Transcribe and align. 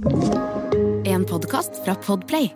En 0.00 1.24
podkast 1.28 1.82
fra 1.84 1.92
Podplay. 2.00 2.46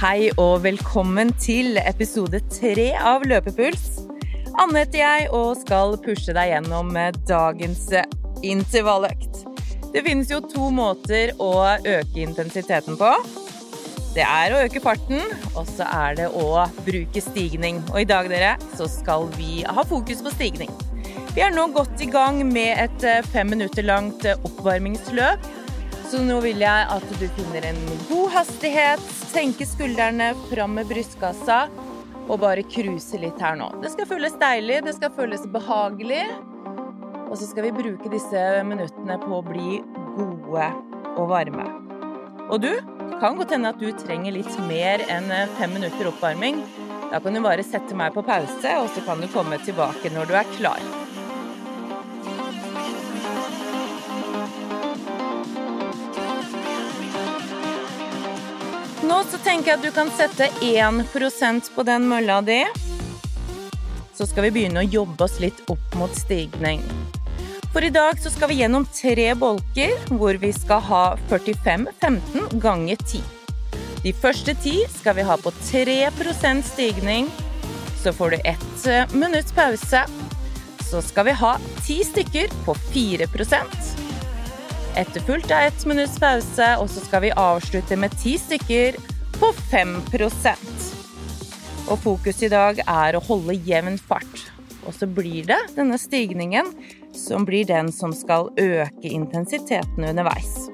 Hei 0.00 0.30
og 0.40 0.62
velkommen 0.64 1.34
til 1.36 1.76
episode 1.82 2.40
tre 2.48 2.86
av 2.96 3.26
Løpepuls. 3.28 4.06
Anne 4.56 4.86
heter 4.86 5.02
jeg 5.02 5.28
og 5.36 5.60
skal 5.60 5.98
pushe 6.00 6.32
deg 6.32 6.54
gjennom 6.54 6.96
dagens 7.28 7.90
intervalløkt. 8.40 9.42
Det 9.92 10.00
finnes 10.08 10.32
jo 10.32 10.40
to 10.48 10.72
måter 10.72 11.34
å 11.36 11.52
øke 11.76 12.24
intensiteten 12.24 12.96
på. 12.96 13.12
Det 14.16 14.24
er 14.24 14.56
å 14.56 14.62
øke 14.64 14.80
farten, 14.80 15.20
og 15.52 15.68
så 15.68 15.92
er 15.92 16.22
det 16.22 16.32
å 16.32 16.64
bruke 16.88 17.20
stigning. 17.20 17.84
Og 17.92 18.06
i 18.06 18.08
dag, 18.08 18.32
dere, 18.32 18.56
så 18.80 18.88
skal 18.88 19.28
vi 19.36 19.60
ha 19.68 19.84
fokus 19.84 20.24
på 20.24 20.32
stigning. 20.38 20.72
Vi 21.30 21.42
er 21.46 21.52
nå 21.54 21.68
godt 21.70 22.00
i 22.02 22.08
gang 22.10 22.40
med 22.42 22.74
et 22.82 23.04
fem 23.30 23.52
minutter 23.52 23.84
langt 23.86 24.24
oppvarmingsløp. 24.32 25.44
Så 26.10 26.18
nå 26.26 26.40
vil 26.42 26.58
jeg 26.58 26.86
at 26.90 27.12
du 27.20 27.26
finner 27.36 27.68
en 27.68 27.78
god 28.08 28.32
hastighet, 28.34 29.02
senker 29.30 29.68
skuldrene 29.70 30.32
fram 30.48 30.74
med 30.74 30.88
brystkassa 30.90 31.60
og 32.26 32.40
bare 32.42 32.64
cruise 32.66 33.20
litt 33.22 33.38
her 33.38 33.54
nå. 33.60 33.68
Det 33.78 33.92
skal 33.92 34.08
føles 34.10 34.34
deilig, 34.42 34.80
det 34.88 34.96
skal 34.96 35.14
føles 35.14 35.46
behagelig. 35.54 36.24
Og 37.28 37.36
så 37.38 37.46
skal 37.46 37.68
vi 37.68 37.76
bruke 37.78 38.10
disse 38.10 38.42
minuttene 38.66 39.20
på 39.22 39.38
å 39.38 39.44
bli 39.46 39.78
gode 40.16 40.66
og 41.14 41.30
varme. 41.30 41.68
Og 42.50 42.58
du, 42.64 42.72
det 42.74 43.20
kan 43.22 43.38
godt 43.38 43.54
hende 43.54 43.70
at 43.70 43.78
du 43.78 43.86
trenger 44.02 44.34
litt 44.34 44.50
mer 44.66 45.06
enn 45.06 45.30
fem 45.60 45.78
minutter 45.78 46.10
oppvarming. 46.10 46.58
Da 47.12 47.22
kan 47.22 47.38
du 47.38 47.42
bare 47.46 47.62
sette 47.66 47.94
meg 47.94 48.18
på 48.18 48.26
pause, 48.26 48.74
og 48.82 48.90
så 48.96 49.06
kan 49.06 49.22
du 49.22 49.30
komme 49.30 49.62
tilbake 49.62 50.10
når 50.10 50.26
du 50.26 50.34
er 50.42 50.52
klar. 50.58 50.90
Nå 59.10 59.16
så 59.26 59.38
tenker 59.42 59.72
jeg 59.72 59.78
at 59.80 59.82
du 59.82 59.90
kan 59.90 60.10
sette 60.14 60.46
1% 60.62 61.70
på 61.74 61.82
den 61.82 62.04
mølla 62.06 62.36
di. 62.46 62.60
Så 64.14 64.28
skal 64.30 64.44
vi 64.46 64.52
begynne 64.54 64.84
å 64.84 64.86
jobbe 64.86 65.26
oss 65.26 65.40
litt 65.42 65.58
opp 65.72 65.96
mot 65.98 66.14
stigning. 66.14 66.84
For 67.74 67.82
i 67.82 67.90
dag 67.90 68.20
så 68.22 68.30
skal 68.30 68.52
vi 68.52 68.60
gjennom 68.60 68.86
tre 68.94 69.32
bolker 69.34 69.96
hvor 70.14 70.38
vi 70.38 70.52
skal 70.54 70.84
ha 70.86 71.02
45-15 71.32 72.62
ganger 72.62 73.02
10. 73.02 73.26
De 74.04 74.14
første 74.14 74.54
ti 74.62 74.76
skal 74.94 75.18
vi 75.18 75.26
ha 75.26 75.38
på 75.42 75.50
3% 75.58 76.70
stigning. 76.70 77.26
Så 78.04 78.14
får 78.14 78.36
du 78.36 78.38
ett 78.52 79.10
minutts 79.10 79.50
pause. 79.58 80.06
Så 80.86 81.02
skal 81.02 81.32
vi 81.32 81.38
ha 81.42 81.56
ti 81.82 81.98
stykker 82.06 82.54
på 82.62 82.78
4 82.94 83.26
Etterfulgt 84.96 85.50
av 85.50 85.58
ett 85.58 85.86
minutts 85.86 86.18
pause, 86.18 86.66
og 86.82 86.88
så 86.90 87.00
skal 87.04 87.22
vi 87.22 87.30
avslutte 87.38 87.96
med 87.96 88.14
ti 88.18 88.34
stykker 88.38 88.98
på 89.38 89.52
5% 89.70 90.88
Og 91.90 91.98
fokus 92.02 92.42
i 92.42 92.50
dag 92.50 92.82
er 92.82 93.16
å 93.16 93.22
holde 93.22 93.54
jevn 93.66 93.98
fart. 93.98 94.50
Og 94.86 94.94
så 94.96 95.06
blir 95.06 95.46
det 95.46 95.60
denne 95.76 95.98
stigningen 95.98 96.72
som 97.14 97.46
blir 97.46 97.68
den 97.68 97.92
som 97.94 98.12
skal 98.16 98.50
øke 98.58 99.08
intensiteten 99.08 100.08
underveis. 100.10 100.70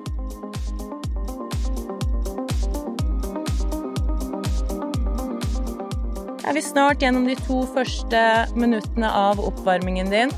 Er 6.47 6.55
vi 6.55 6.63
snart 6.63 7.03
gjennom 7.03 7.27
de 7.29 7.37
to 7.45 7.65
første 7.75 8.21
minuttene 8.57 9.11
av 9.13 9.43
oppvarmingen 9.43 10.13
din? 10.13 10.33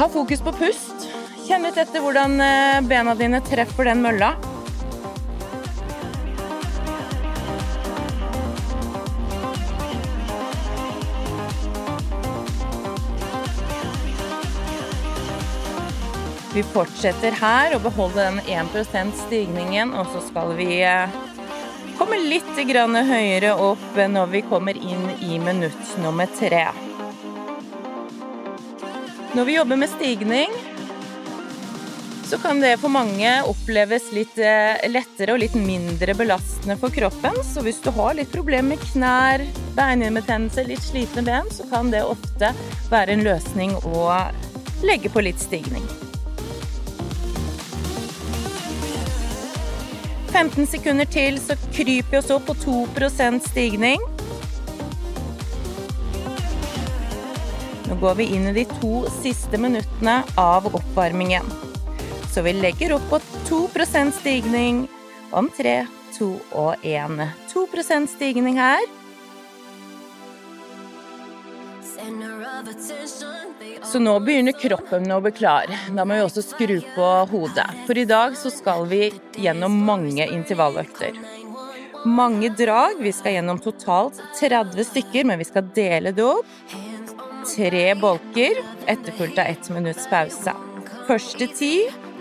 Ha 0.00 0.08
fokus 0.08 0.40
på 0.40 0.54
pust. 0.56 0.99
Kjenn 1.50 1.64
litt 1.66 1.78
etter 1.82 1.98
hvordan 1.98 2.36
bena 2.86 3.10
dine 3.18 3.40
treffer 3.42 3.88
den 3.88 4.04
mølla. 4.04 4.28
Vi 16.54 16.62
fortsetter 16.70 17.34
her 17.42 17.74
og 17.74 17.82
beholder 17.88 18.30
den 18.30 18.40
1% 18.46 19.18
stigningen, 19.24 19.90
og 19.90 20.06
så 20.14 20.22
skal 20.30 20.54
vi 20.54 20.78
komme 21.98 22.22
litt 22.30 22.46
høyere 22.62 23.56
opp 23.58 23.98
når 23.98 24.34
vi 24.38 24.46
kommer 24.46 24.78
inn 24.78 25.08
i 25.18 25.42
minutt 25.42 25.98
nummer 25.98 26.30
tre. 26.38 26.68
Når 29.34 29.44
vi 29.46 29.58
jobber 29.58 29.78
med 29.82 29.90
stigning, 29.98 30.54
så 32.30 32.38
kan 32.38 32.60
det 32.60 32.76
for 32.78 32.92
mange 32.94 33.30
oppleves 33.42 34.04
litt 34.14 34.36
lettere 34.86 35.34
og 35.34 35.40
litt 35.42 35.54
mindre 35.58 36.14
belastende 36.14 36.76
for 36.78 36.94
kroppen. 36.94 37.34
Så 37.42 37.64
hvis 37.66 37.80
du 37.82 37.88
har 37.96 38.14
litt 38.14 38.30
problemer 38.30 38.76
med 38.76 38.84
knær, 38.92 39.42
beinhinnebetennelse, 39.74 40.62
litt 40.68 40.84
slitne 40.84 41.24
ben, 41.26 41.48
så 41.50 41.66
kan 41.72 41.90
det 41.90 42.04
ofte 42.06 42.52
være 42.90 43.16
en 43.16 43.24
løsning 43.26 43.74
å 43.82 44.04
legge 44.86 45.10
på 45.10 45.24
litt 45.26 45.42
stigning. 45.42 45.82
15 50.30 50.68
sekunder 50.70 51.10
til, 51.10 51.40
så 51.42 51.56
kryper 51.74 52.12
vi 52.12 52.20
oss 52.20 52.30
opp 52.30 52.46
på 52.46 52.54
2% 52.62 53.42
stigning. 53.48 54.04
Nå 57.90 57.98
går 58.04 58.22
vi 58.22 58.28
inn 58.36 58.46
i 58.52 58.54
de 58.60 58.64
to 58.76 59.02
siste 59.18 59.58
minuttene 59.58 60.20
av 60.38 60.70
oppvarmingen. 60.70 61.69
Så 62.30 62.42
vi 62.42 62.52
legger 62.52 62.92
opp 62.92 63.10
på 63.10 63.18
2% 63.48 64.10
stigning 64.10 64.88
om 65.30 65.50
3, 65.56 65.86
2 66.18 66.28
og 66.52 66.84
1. 66.86 67.22
2% 67.52 68.06
stigning 68.06 68.58
her. 68.58 68.84
Så 73.82 73.98
nå 73.98 74.12
begynner 74.22 74.54
kroppen 74.54 75.10
å 75.10 75.18
bli 75.24 75.32
klar. 75.34 75.70
Da 75.90 76.04
må 76.06 76.14
vi 76.14 76.22
også 76.22 76.44
skru 76.44 76.76
på 76.94 77.08
hodet. 77.32 77.66
For 77.88 77.98
i 77.98 78.06
dag 78.06 78.36
så 78.38 78.52
skal 78.54 78.86
vi 78.90 79.08
gjennom 79.34 79.80
mange 79.86 80.28
intervalløkter. 80.30 81.16
Mange 82.06 82.52
drag. 82.54 83.00
Vi 83.02 83.12
skal 83.12 83.40
gjennom 83.40 83.58
totalt 83.58 84.20
30 84.38 84.86
stykker, 84.92 85.26
men 85.26 85.42
vi 85.42 85.48
skal 85.48 85.66
dele 85.74 86.14
det 86.14 86.28
opp. 86.28 86.54
Tre 87.56 87.88
bolker, 87.98 88.62
etterfulgt 88.86 89.42
av 89.42 89.50
ett 89.50 89.72
minutts 89.74 90.06
pause. 90.12 90.54
Første 91.08 91.50
ti, 91.58 91.74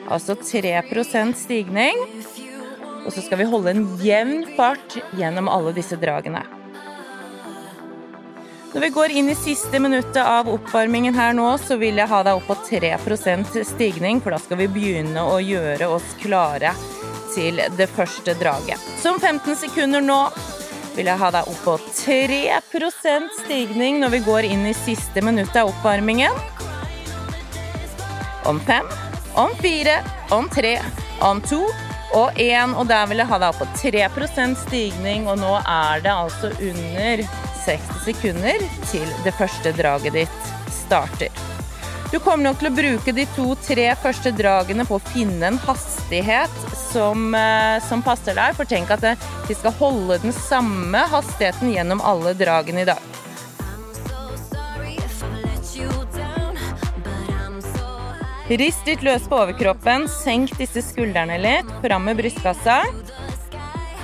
altså 0.10 0.36
3% 0.36 1.38
stigning. 1.38 2.06
Og 3.06 3.14
så 3.16 3.24
skal 3.24 3.42
vi 3.42 3.50
holde 3.50 3.74
en 3.74 3.86
jevn 4.04 4.44
fart 4.58 4.98
gjennom 5.18 5.50
alle 5.50 5.74
disse 5.78 5.98
dragene. 6.00 6.44
Når 8.70 8.84
vi 8.84 8.90
går 8.94 9.14
inn 9.18 9.32
i 9.32 9.38
siste 9.38 9.80
minuttet 9.82 10.22
av 10.22 10.50
oppvarmingen 10.52 11.16
her 11.18 11.34
nå, 11.34 11.48
så 11.58 11.80
vil 11.82 11.98
jeg 11.98 12.12
ha 12.12 12.20
deg 12.28 12.38
opp 12.38 12.52
på 12.52 12.58
3% 12.68 13.58
stigning, 13.66 14.22
for 14.22 14.36
da 14.36 14.38
skal 14.44 14.60
vi 14.60 14.68
begynne 14.70 15.24
å 15.26 15.40
gjøre 15.42 15.88
oss 15.90 16.06
klare 16.22 16.76
til 17.34 17.58
det 17.80 17.90
første 17.96 18.36
draget. 18.38 18.78
Så 19.02 19.16
om 19.16 19.18
15 19.18 19.58
sekunder 19.64 20.06
nå 20.06 20.20
vil 20.94 21.10
jeg 21.10 21.22
ha 21.22 21.32
deg 21.34 21.50
opp 21.50 21.66
på 21.66 21.76
3% 22.04 23.36
stigning 23.40 24.02
når 24.04 24.18
vi 24.20 24.24
går 24.30 24.52
inn 24.52 24.70
i 24.70 24.78
siste 24.78 25.26
minuttet 25.26 25.64
av 25.64 25.74
oppvarmingen. 25.74 26.38
Om 28.50 28.62
fem, 28.70 28.86
om 29.36 29.54
fire, 29.62 30.00
om 30.32 30.50
tre, 30.50 30.78
om 31.22 31.42
to 31.42 31.62
og 32.16 32.40
én. 32.40 32.74
Og 32.78 32.88
der 32.90 33.10
vil 33.10 33.22
jeg 33.22 33.30
ha 33.30 33.42
deg 33.42 33.52
opp 33.52 33.62
på 33.62 33.70
3% 33.82 34.58
stigning, 34.66 35.28
og 35.30 35.40
nå 35.42 35.54
er 35.62 36.04
det 36.06 36.16
altså 36.16 36.52
under 36.58 37.24
60 37.66 38.04
sekunder 38.08 38.66
til 38.90 39.08
det 39.26 39.36
første 39.38 39.74
draget 39.78 40.18
ditt 40.18 40.52
starter. 40.74 41.46
Du 42.10 42.18
kommer 42.18 42.48
nok 42.48 42.58
til 42.58 42.72
å 42.72 42.74
bruke 42.74 43.14
de 43.14 43.28
to-tre 43.36 43.92
første 44.02 44.32
dragene 44.34 44.82
på 44.90 44.98
å 44.98 45.08
finne 45.12 45.52
en 45.52 45.60
hastighet 45.62 46.56
som, 46.74 47.36
som 47.86 48.02
passer 48.02 48.34
deg. 48.34 48.56
For 48.58 48.66
tenk 48.66 48.90
at 48.96 49.06
vi 49.46 49.54
skal 49.54 49.76
holde 49.78 50.18
den 50.24 50.34
samme 50.34 51.04
hastigheten 51.12 51.70
gjennom 51.76 52.02
alle 52.02 52.34
dragene 52.40 52.82
i 52.82 52.90
dag. 52.90 53.06
Rist 58.50 58.88
litt 58.90 59.04
løs 59.06 59.28
på 59.30 59.38
overkroppen, 59.38 60.08
senk 60.10 60.56
disse 60.58 60.82
skuldrene 60.82 61.36
litt, 61.38 61.68
fram 61.84 62.08
med 62.10 62.18
brystkassa. 62.18 62.80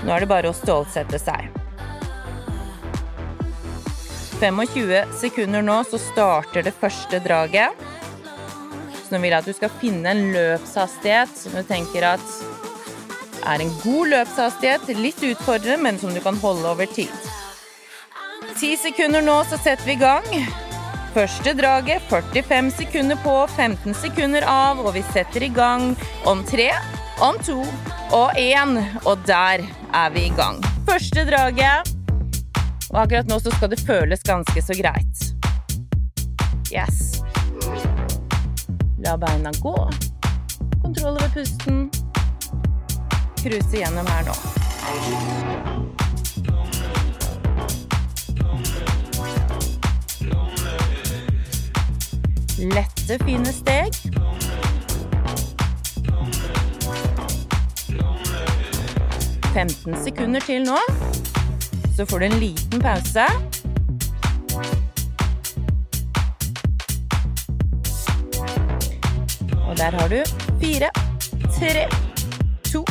Nå 0.06 0.12
er 0.14 0.22
det 0.22 0.28
bare 0.30 0.52
å 0.52 0.54
stålsette 0.54 1.18
seg. 1.18 1.48
25 4.38 5.16
sekunder 5.18 5.66
nå, 5.66 5.80
så 5.90 5.98
starter 5.98 6.62
det 6.68 6.76
første 6.78 7.18
draget. 7.26 7.74
Så 9.00 9.16
nå 9.16 9.24
vil 9.24 9.34
jeg 9.34 9.40
at 9.40 9.50
du 9.50 9.56
skal 9.58 9.74
finne 9.82 10.14
en 10.14 10.22
løpshastighet 10.36 11.34
som 11.40 11.56
du 11.58 11.64
tenker 11.66 12.06
at 12.12 12.36
er 13.50 13.66
en 13.66 13.74
god 13.82 14.12
løpshastighet. 14.14 14.94
Litt 15.00 15.26
utfordrende, 15.26 15.82
men 15.88 15.98
som 15.98 16.14
du 16.14 16.22
kan 16.22 16.38
holde 16.44 16.70
over 16.70 16.86
tid. 16.86 17.10
Ti 18.60 18.76
sekunder 18.78 19.26
nå, 19.26 19.40
så 19.50 19.58
setter 19.58 19.90
vi 19.90 19.98
i 19.98 20.04
gang. 20.06 20.65
Første 21.16 21.54
draget 21.56 22.02
45 22.10 22.72
sekunder 22.76 23.16
på, 23.24 23.34
15 23.48 23.94
sekunder 23.96 24.44
av, 24.52 24.82
og 24.84 24.98
vi 24.98 25.04
setter 25.14 25.46
i 25.46 25.48
gang 25.48 25.94
om 26.28 26.42
tre, 26.44 26.74
om 27.24 27.38
to 27.40 27.62
og 28.12 28.36
én. 28.36 28.76
Og 29.08 29.24
der 29.24 29.64
er 29.96 30.10
vi 30.12 30.26
i 30.28 30.34
gang. 30.36 30.60
Første 30.84 31.24
draget. 31.30 31.88
Og 32.92 33.00
akkurat 33.06 33.32
nå 33.32 33.40
så 33.40 33.54
skal 33.56 33.72
det 33.72 33.80
føles 33.88 34.28
ganske 34.28 34.62
så 34.62 34.76
greit. 34.76 35.24
Yes. 36.76 37.22
La 39.00 39.16
beina 39.16 39.56
gå. 39.64 39.76
Kontroll 40.82 41.16
over 41.16 41.32
pusten. 41.32 41.86
Cruise 43.40 43.72
gjennom 43.72 44.12
her 44.12 44.28
nå. 44.28 46.05
Lette, 52.58 53.18
fine 53.26 53.52
steg. 53.52 53.92
Femten 59.54 59.98
sekunder 60.04 60.40
til 60.40 60.64
nå. 60.64 60.78
Så 61.98 62.06
får 62.08 62.20
du 62.20 62.26
en 62.26 62.38
liten 62.40 62.80
pause. 62.80 63.28
Og 69.66 69.76
der 69.76 70.00
har 70.00 70.08
du 70.08 70.22
fire, 70.64 70.90
tre, 71.60 71.88
to 72.72 72.86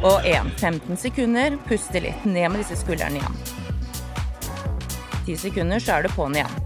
og 0.00 0.24
én. 0.24 0.48
15 0.56 0.96
sekunder. 0.96 1.60
Puste 1.68 2.00
litt. 2.00 2.24
Ned 2.24 2.48
med 2.48 2.64
disse 2.64 2.80
skuldrene 2.80 3.20
igjen. 3.20 3.40
10 5.26 5.36
sekunder, 5.48 5.78
så 5.80 5.98
er 5.98 6.08
du 6.08 6.16
på'n 6.16 6.40
igjen. 6.40 6.63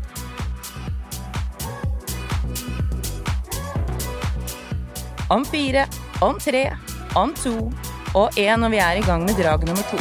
Om 5.29 5.45
fire, 5.45 5.85
om 6.25 6.39
tre, 6.41 6.71
om 7.15 7.35
to 7.37 7.53
og 8.17 8.39
én, 8.41 8.57
når 8.57 8.73
vi 8.73 8.79
er 8.81 9.01
i 9.01 9.03
gang 9.05 9.27
med 9.27 9.37
drag 9.37 9.67
nummer 9.69 9.85
to. 9.91 9.99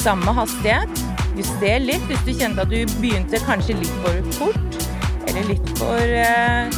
Samme 0.00 0.32
hastighet. 0.38 1.04
Juster 1.36 1.84
litt 1.84 2.08
hvis 2.08 2.24
du 2.24 2.32
kjente 2.32 2.64
at 2.64 2.72
du 2.72 2.96
begynte 3.02 3.42
kanskje 3.44 3.76
litt 3.82 4.00
for 4.00 4.32
fort. 4.38 4.80
Eller 5.28 5.44
litt 5.50 5.70
for 5.76 6.16
eh, 6.22 6.72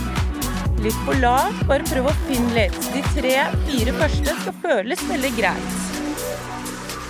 litt 0.83 1.01
for 1.07 1.23
lavt. 1.23 1.63
Bare 1.71 1.87
prøv 1.87 2.11
å 2.11 2.19
finne 2.27 2.51
litt. 2.57 2.83
De 2.97 3.05
tre-fire 3.15 3.95
første 4.03 4.39
skal 4.43 4.61
føles 4.65 5.07
veldig 5.07 5.35
greit. 5.39 5.81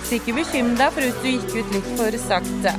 Så 0.05 0.19
ikke 0.21 0.37
bekymre 0.37 0.77
deg 0.83 0.93
for 0.93 1.05
hvis 1.07 1.21
du 1.23 1.29
gikk 1.33 1.53
ut 1.57 1.77
litt 1.79 1.93
for 1.97 2.21
sakte. 2.29 2.77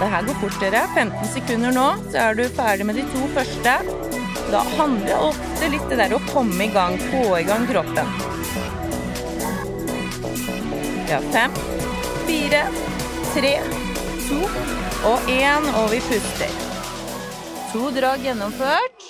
Det 0.00 0.06
her 0.08 0.22
går 0.22 0.34
fort, 0.40 0.60
dere. 0.60 0.80
15 0.94 1.26
sekunder 1.28 1.74
nå, 1.76 1.86
så 2.08 2.22
er 2.22 2.36
du 2.38 2.46
ferdig 2.56 2.86
med 2.88 2.96
de 2.96 3.02
to 3.12 3.26
første. 3.34 3.74
Da 4.50 4.62
handler 4.78 5.10
det 5.10 5.18
ofte 5.26 5.68
litt 5.74 5.90
det 5.90 5.98
der 6.00 6.14
å 6.16 6.20
komme 6.30 6.64
i 6.64 6.72
gang, 6.72 6.96
få 7.10 7.24
i 7.36 7.44
gang 7.44 7.66
kroppen. 7.68 8.08
Vi 11.04 11.12
har 11.12 11.26
fem, 11.34 11.58
fire, 12.24 12.62
tre, 13.34 13.52
to 14.24 14.40
og 15.10 15.28
én, 15.28 15.68
og 15.82 15.92
vi 15.92 16.00
puster. 16.08 16.56
To 17.74 17.92
drag 17.92 18.24
gjennomført. 18.24 19.06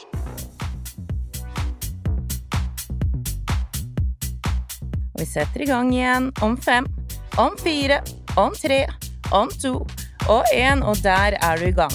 Og 5.15 5.23
vi 5.23 5.31
setter 5.39 5.63
i 5.63 5.71
gang 5.71 5.95
igjen 5.95 6.33
om 6.43 6.59
fem, 6.59 6.91
om 7.39 7.55
fire, 7.63 8.03
om 8.35 8.57
tre, 8.59 8.85
om 9.31 9.55
to 9.63 9.79
og 10.29 10.45
én, 10.55 10.83
og 10.83 10.99
der 11.03 11.37
er 11.41 11.57
du 11.57 11.69
i 11.69 11.75
gang. 11.77 11.95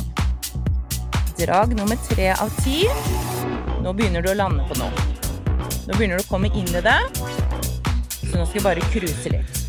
Drag 1.40 1.76
nummer 1.76 2.00
tre 2.10 2.32
av 2.34 2.50
ti. 2.64 2.86
Nå 3.84 3.94
begynner 3.94 4.24
du 4.24 4.32
å 4.32 4.38
lande 4.40 4.64
på 4.70 4.80
noe. 4.80 5.06
Nå 5.86 5.94
begynner 5.94 6.18
du 6.18 6.26
å 6.26 6.30
komme 6.30 6.50
inn 6.54 6.72
i 6.72 6.82
det, 6.82 6.98
så 7.20 8.34
nå 8.34 8.48
skal 8.48 8.58
vi 8.58 8.66
bare 8.66 8.90
cruise 8.94 9.30
litt. 9.30 9.65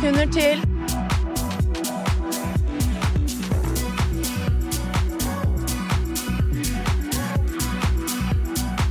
Sekunder 0.00 0.26
til. 0.32 0.60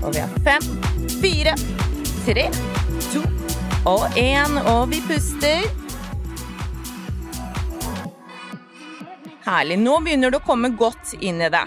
Og 0.03 0.13
vi 0.13 0.19
har 0.19 0.29
fem, 0.45 0.67
fire, 1.21 1.55
tre, 2.27 2.45
to 3.09 3.23
og 3.89 4.05
én, 4.21 4.61
og 4.69 4.89
vi 4.91 5.01
puster. 5.07 5.65
Herlig. 9.49 9.79
Nå 9.81 9.99
begynner 10.05 10.29
du 10.29 10.37
å 10.37 10.45
komme 10.45 10.75
godt 10.77 11.15
inn 11.17 11.41
i 11.41 11.49
det. 11.49 11.65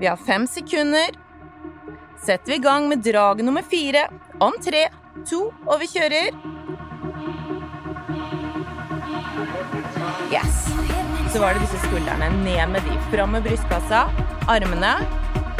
Vi 0.00 0.08
har 0.08 0.16
fem 0.16 0.48
sekunder. 0.48 1.12
Setter 2.24 2.54
vi 2.54 2.56
i 2.56 2.64
gang 2.64 2.88
med 2.88 3.04
drag 3.04 3.44
nummer 3.44 3.62
fire 3.62 4.08
om 4.40 4.56
tre, 4.64 4.88
to, 5.28 5.42
og 5.66 5.80
vi 5.82 5.90
kjører. 5.90 6.34
Yes. 10.32 10.66
Så 11.32 11.42
var 11.42 11.54
det 11.54 11.66
disse 11.66 11.78
skuldrene. 11.84 12.30
Ned 12.42 12.74
med 12.74 12.86
de. 12.86 12.98
Fram 13.12 13.34
med 13.36 13.46
brystkassa. 13.46 14.06
Armene 14.48 14.96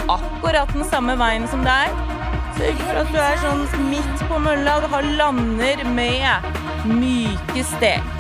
akkurat 0.09 0.71
den 0.75 0.85
samme 0.91 1.17
veien 1.19 1.47
som 1.51 1.65
deg. 1.67 2.05
Sørg 2.57 2.83
for 2.85 3.01
at 3.03 3.11
du 3.13 3.19
er 3.21 3.41
sånn 3.43 3.65
midt 3.91 4.27
på 4.31 4.39
mølla 4.41 4.79
og 4.81 4.91
har 4.95 5.11
lander 5.19 5.83
med 5.97 6.53
myke 6.87 7.67
steg. 7.75 8.16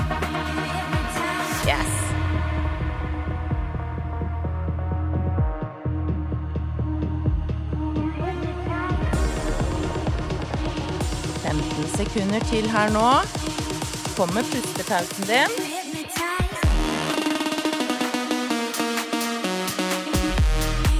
Sekunder 11.97 12.41
til 12.50 12.69
her 12.71 12.91
nå. 12.93 13.09
Kommer 14.17 14.43
pustepausen 14.53 15.26
din. 15.29 15.53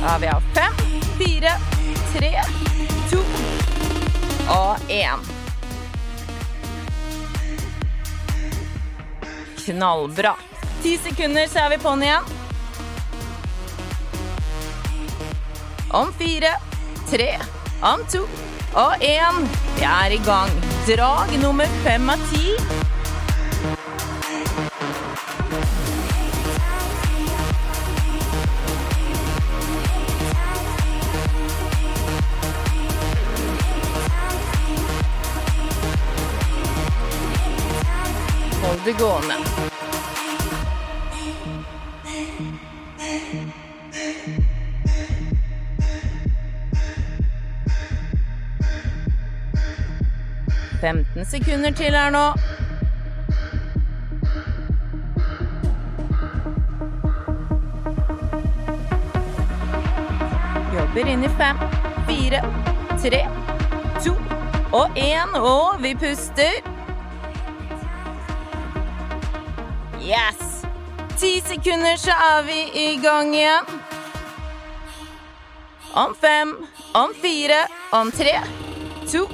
Ja, 0.03 0.19
vi 0.21 0.27
har 0.27 0.43
fem, 0.55 0.75
fire, 1.19 1.53
tre, 2.15 2.33
to 3.11 3.19
og 4.49 4.79
én. 4.89 5.25
Knallbra. 9.65 10.37
Ti 10.83 10.97
sekunder, 11.09 11.49
så 11.49 11.67
er 11.67 11.75
vi 11.75 11.81
på'n 11.83 12.07
igjen. 12.07 12.33
Om 15.91 16.15
fire, 16.19 16.55
tre, 17.11 17.31
om 17.83 18.07
to 18.13 18.23
og 18.77 18.93
én. 19.01 19.47
Vi 19.77 19.85
er 19.91 20.21
i 20.21 20.23
gang. 20.27 20.76
Drag 20.87 21.39
nummer 21.43 21.67
fem 21.83 22.11
av 22.11 22.17
ti. 22.31 22.86
Sekunder 51.37 51.71
til 51.71 51.97
her 51.97 52.11
nå. 52.11 52.25
Jobber 60.77 61.11
inn 61.13 61.27
i 61.27 61.33
fem, 61.41 61.61
fire, 62.09 62.41
tre, 63.03 63.21
to 64.05 64.15
og 64.73 64.97
én, 64.97 65.37
og 65.37 65.83
vi 65.83 65.93
puster. 66.01 66.63
Yes! 70.01 70.65
Ti 71.17 71.41
sekunder, 71.45 71.97
så 71.97 72.17
er 72.31 72.43
vi 72.49 72.61
i 72.81 72.87
gang 73.03 73.35
igjen. 73.35 73.77
Om 75.97 76.17
fem, 76.21 76.57
om 76.95 77.13
fire, 77.23 77.61
om 77.93 78.13
tre, 78.13 78.41
to 79.09 79.29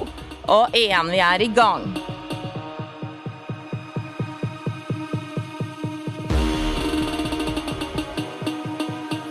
og 0.47 0.75
én. 0.75 1.11
Vi 1.11 1.19
er 1.19 1.41
i 1.41 1.47
gang. 1.47 1.85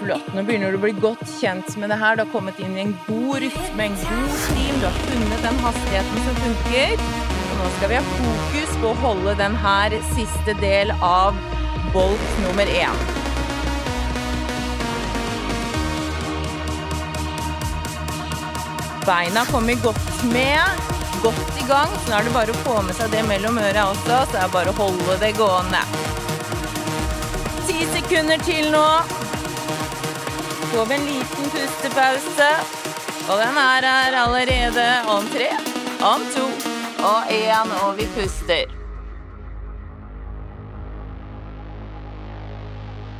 Flott. 0.02 0.28
Nå 0.34 0.42
begynner 0.42 0.72
du 0.72 0.78
å 0.80 0.82
bli 0.82 0.94
godt 1.02 1.24
kjent 1.38 1.76
med 1.78 1.92
det 1.92 1.98
her. 2.00 2.16
Du 2.16 2.24
har 2.24 2.32
kommet 2.32 2.60
inn 2.60 2.76
i 2.76 2.86
en 2.86 2.94
god 3.06 3.42
rytme, 3.44 3.88
en 3.88 3.98
god 4.02 4.36
stim. 4.44 4.76
Du 4.80 4.86
har 4.88 5.00
funnet 5.06 5.48
den 5.48 5.64
hastigheten 5.66 6.28
som 6.28 6.44
funker. 6.44 7.08
Og 7.48 7.56
nå 7.60 7.72
skal 7.78 7.92
vi 7.92 7.98
ha 8.00 8.04
fokus 8.18 8.78
på 8.82 8.92
å 8.92 9.00
holde 9.06 9.36
den 9.40 9.58
her 9.64 9.98
siste 10.14 10.56
del 10.62 10.94
av 11.00 11.36
bolt 11.92 12.38
nummer 12.46 12.70
én. 12.72 13.04
Beina 19.02 19.42
kommer 19.44 19.74
godt 19.82 20.24
med, 20.30 20.60
godt 21.22 21.58
i 21.60 21.66
gang. 21.68 21.88
Så 21.98 22.10
nå 22.10 22.18
er 22.18 22.26
det 22.26 22.34
bare 22.34 22.54
å 22.54 22.62
få 22.64 22.76
med 22.86 22.96
seg 22.98 23.12
det 23.14 23.22
mellom 23.28 23.60
øra 23.62 23.88
også, 23.92 24.18
så 24.26 24.32
det 24.34 24.40
er 24.42 24.54
bare 24.56 24.72
å 24.72 24.78
holde 24.78 25.18
det 25.22 25.32
gående. 25.38 25.82
Ti 27.68 27.78
sekunder 27.94 28.42
til 28.46 28.70
nå. 28.74 28.86
Får 30.72 30.86
vi 30.88 30.98
en 30.98 31.08
liten 31.10 31.50
pustepause. 31.54 32.52
Og 33.30 33.38
den 33.38 33.58
er 33.60 33.86
her 33.86 34.16
allerede 34.18 34.86
om 35.10 35.26
tre, 35.30 35.50
om 36.02 36.24
to 36.34 36.46
og 37.02 37.30
én, 37.30 37.74
og 37.82 37.96
vi 37.98 38.06
puster. 38.16 38.70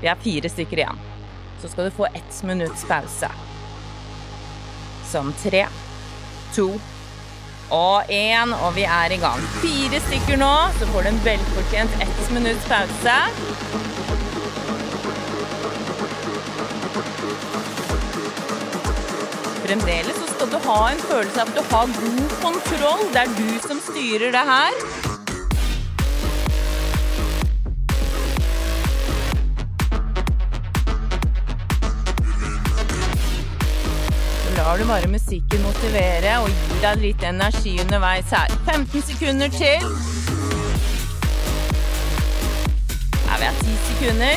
Vi 0.03 0.11
er 0.11 0.19
fire 0.19 0.51
stykker 0.51 0.83
igjen. 0.83 1.03
Så 1.63 1.71
skal 1.71 1.87
du 1.87 1.95
få 1.95 2.09
ett 2.11 2.43
minutts 2.43 2.83
pause. 2.89 3.31
Som 5.13 5.31
tre, 5.43 5.67
to 6.55 6.73
og 7.73 8.11
én, 8.13 8.53
og 8.65 8.75
vi 8.77 8.85
er 8.85 9.15
i 9.15 9.21
gang. 9.23 9.41
Fire 9.63 10.01
stykker 10.07 10.41
nå, 10.41 10.53
så 10.79 10.89
får 10.93 11.07
du 11.07 11.11
en 11.13 11.23
velfortjent 11.25 12.03
ett 12.05 12.31
minutts 12.35 12.69
pause. 12.69 13.17
Fremdeles 19.63 20.19
så 20.19 20.29
skal 20.35 20.53
du 20.53 20.59
ha 20.67 20.81
en 20.91 21.01
følelse 21.07 21.41
av 21.41 21.49
at 21.49 21.57
du 21.57 21.63
har 21.73 21.97
god 21.97 22.37
kontroll. 22.43 23.09
Det 23.15 23.25
er 23.25 23.35
du 23.39 23.49
som 23.65 23.81
styrer 23.89 24.37
det 24.37 24.45
her. 24.53 25.12
Lar 34.73 34.79
du 34.79 34.87
bare 34.89 35.09
musikken 35.09 35.61
motivere 35.61 36.31
og 36.41 36.47
gir 36.49 36.79
deg 36.81 37.03
litt 37.03 37.25
energi 37.29 37.75
underveis 37.83 38.31
her. 38.33 38.49
15 38.65 39.03
sekunder 39.05 39.53
til. 39.53 39.85
Her 43.27 43.43
vi 43.43 43.51
har 43.51 43.59
10 43.61 43.77
sekunder. 43.91 44.35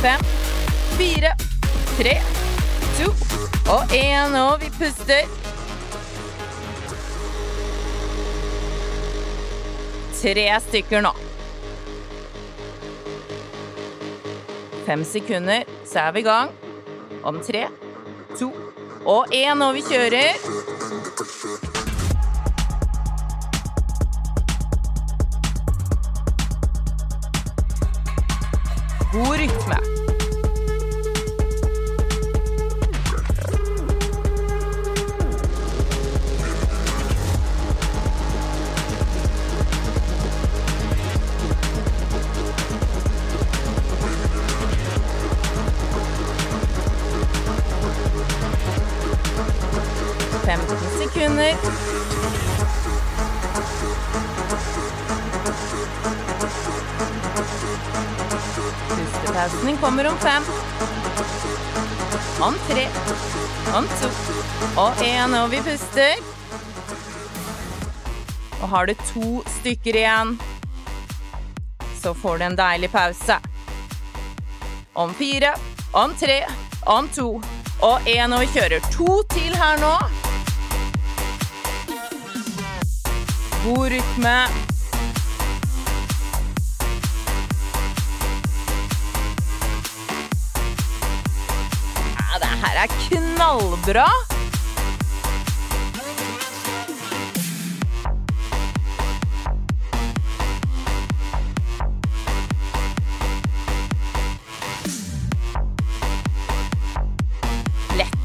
Fem, 0.00 0.24
fire, 0.96 1.36
tre, 2.00 2.16
to 2.96 3.12
og 3.68 3.92
1. 4.00 4.40
Og 4.40 4.64
vi 4.64 4.72
puster. 4.80 5.28
Tre 10.22 10.52
stykker 10.70 11.04
nå. 11.04 11.18
Fem 14.90 15.04
sekunder, 15.04 15.62
så 15.86 15.98
er 15.98 16.12
vi 16.12 16.18
i 16.18 16.22
gang. 16.22 16.50
Om 17.22 17.38
tre, 17.40 17.68
to 18.38 18.50
og 19.06 19.26
én, 19.30 19.62
og 19.62 19.74
vi 19.74 19.84
kjører. 19.86 20.34
God 29.12 29.38
rytme. 29.38 29.99
Vi 65.50 65.62
puster. 65.62 66.14
Og 68.62 68.68
har 68.68 68.86
du 68.86 68.94
to 68.94 69.42
stykker 69.58 69.96
igjen, 69.96 70.38
så 72.02 72.14
får 72.14 72.38
du 72.38 72.44
en 72.44 72.56
deilig 72.56 72.90
pause. 72.92 73.38
Om 74.92 75.14
fire, 75.14 75.54
om 75.92 76.14
tre, 76.14 76.44
om 76.86 77.08
to 77.08 77.28
og 77.80 78.06
én, 78.06 78.32
og 78.34 78.44
vi 78.44 78.50
kjører 78.54 78.90
to 78.92 79.22
til 79.32 79.56
her 79.56 79.80
nå. 79.80 79.94
God 83.64 83.86
rytme. 83.92 84.36
Ja, 92.20 92.42
det 92.42 92.52
her 92.62 92.84
er 92.84 93.00
knallbra. 93.08 94.29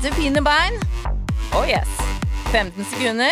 Lette, 0.06 0.16
fine 0.18 0.42
bein. 0.42 0.80
Oh 1.54 1.66
yes. 1.66 1.88
15 2.52 2.86
sekunder. 2.86 3.32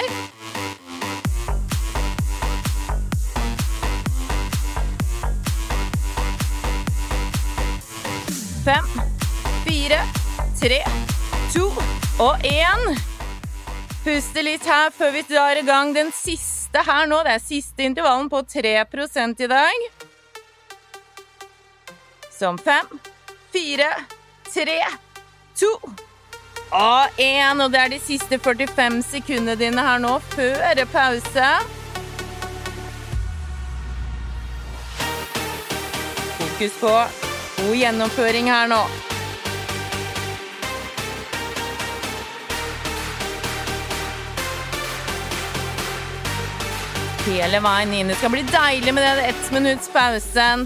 Fem, 8.65 8.85
fire, 9.65 9.99
tre, 10.61 10.79
to 11.53 11.67
og 12.19 12.37
én. 12.41 12.97
Puste 14.03 14.41
litt 14.41 14.65
her 14.65 14.89
før 14.89 15.11
vi 15.13 15.21
drar 15.29 15.59
i 15.59 15.65
gang 15.67 15.93
den 15.93 16.09
siste 16.09 16.81
her 16.87 17.05
nå. 17.11 17.19
Det 17.21 17.35
er 17.35 17.43
siste 17.43 17.85
intervallen 17.85 18.31
på 18.33 18.41
3 18.41 18.73
i 19.45 19.51
dag. 19.51 19.85
Som 22.31 22.57
fem, 22.57 22.97
fire, 23.51 23.91
tre, 24.49 24.79
to 25.53 25.77
og 26.73 27.21
én. 27.21 27.61
Og 27.63 27.71
det 27.71 27.79
er 27.79 27.93
de 27.93 28.01
siste 28.01 28.39
45 28.39 29.03
sekundene 29.05 29.55
dine 29.59 29.85
her 29.85 30.01
nå 30.01 30.17
før 30.33 30.83
pause. 30.91 31.53
Fokus 36.39 36.77
på 36.81 36.93
god 37.61 37.75
gjennomføring 37.77 38.51
her 38.51 38.69
nå. 38.71 38.83
Hele 47.23 47.59
veien 47.63 47.93
inn. 47.95 48.09
Det 48.11 48.17
skal 48.19 48.33
bli 48.33 48.43
deilig 48.49 48.93
med 48.93 49.05
den 49.05 49.29
ett 49.29 49.45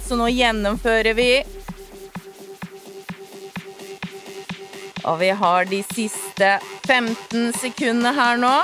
så 0.02 0.18
nå 0.18 0.32
gjennomfører 0.34 1.14
vi. 1.14 1.32
Og 5.08 5.20
vi 5.20 5.30
har 5.30 5.66
de 5.66 5.80
siste 5.94 6.48
15 6.88 7.54
sekundene 7.56 8.12
her 8.18 8.40
nå. 8.42 8.56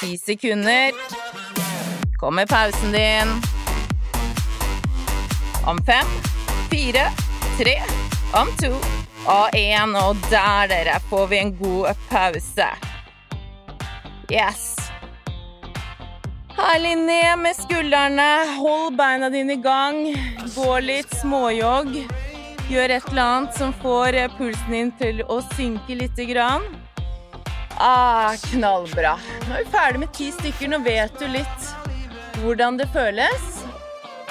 10 0.00 0.18
sekunder. 0.18 0.92
Kommer 2.20 2.46
pausen 2.46 2.92
din. 2.92 3.32
Om 5.66 5.80
fem, 5.86 6.06
fire, 6.70 7.06
tre, 7.58 7.80
om 8.36 8.52
to 8.60 8.72
og 9.24 9.56
én. 9.56 9.96
Og 9.96 10.20
der, 10.30 10.68
dere, 10.68 11.00
får 11.08 11.26
vi 11.32 11.38
en 11.38 11.54
god 11.56 11.94
pause. 12.10 12.68
Yes. 14.28 14.76
Herlig 16.56 16.94
ned 16.96 17.36
med 17.40 17.56
skuldrene. 17.56 18.30
Hold 18.60 18.96
beina 19.00 19.32
dine 19.32 19.56
i 19.56 19.64
gang. 19.64 20.04
Gå 20.54 20.78
litt 20.84 21.18
småjogg. 21.20 22.25
Gjør 22.66 22.90
et 22.90 23.04
eller 23.12 23.22
annet 23.22 23.54
som 23.54 23.70
får 23.78 24.16
eh, 24.18 24.32
pulsen 24.38 24.72
din 24.74 24.88
til 24.98 25.22
å 25.30 25.38
synke 25.54 25.94
lite 25.94 26.24
grann. 26.26 26.64
Ah, 27.78 28.34
knallbra. 28.50 29.12
Nå 29.46 29.54
er 29.54 29.62
vi 29.62 29.70
ferdig 29.70 30.00
med 30.02 30.12
ti 30.16 30.32
stykker. 30.34 30.72
Nå 30.72 30.80
vet 30.82 31.14
du 31.20 31.28
litt 31.30 31.68
hvordan 32.42 32.80
det 32.80 32.88
føles. 32.90 33.62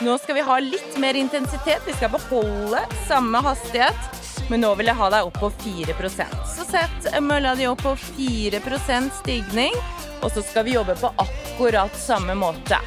Nå 0.04 0.18
skal 0.20 0.36
vi 0.36 0.44
ha 0.50 0.60
litt 0.60 1.00
mer 1.00 1.16
intensitet. 1.16 1.88
Vi 1.88 1.96
skal 1.96 2.12
beholde 2.12 2.84
samme 3.08 3.40
hastighet, 3.46 4.20
men 4.50 4.66
nå 4.66 4.74
vil 4.76 4.92
jeg 4.92 5.00
ha 5.00 5.12
deg 5.14 5.30
opp 5.30 5.40
på 5.40 5.54
4% 5.64 6.36
Så 6.52 6.68
sett 6.68 7.08
mølla 7.24 7.56
di 7.56 7.70
opp 7.72 7.86
på 7.88 7.96
4% 7.96 9.16
stigning, 9.22 9.80
og 10.20 10.34
så 10.36 10.44
skal 10.44 10.68
vi 10.68 10.76
jobbe 10.76 11.00
på 11.00 11.14
akkurat 11.24 11.96
samme 11.96 12.36
måte. 12.36 12.84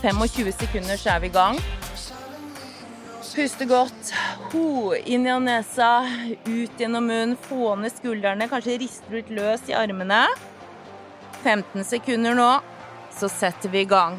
25 0.00 0.54
sekunder, 0.56 0.96
så 0.96 1.18
er 1.18 1.26
vi 1.26 1.28
i 1.28 1.36
gang. 1.36 1.60
Puste 3.36 3.66
godt. 3.68 4.14
Ho, 4.54 4.94
inn 4.96 5.26
gjennom 5.26 5.44
nesa, 5.44 6.06
ut 6.46 6.78
gjennom 6.80 7.04
munnen. 7.04 7.34
Få 7.36 7.74
ned 7.76 7.92
skuldrene. 7.92 8.46
Kanskje 8.48 8.78
rister 8.80 9.18
litt 9.18 9.28
løs 9.28 9.66
i 9.68 9.74
armene. 9.76 10.22
15 11.42 11.84
sekunder 11.84 12.32
nå, 12.38 12.48
så 13.12 13.28
setter 13.28 13.68
vi 13.74 13.82
i 13.84 13.90
gang. 13.90 14.16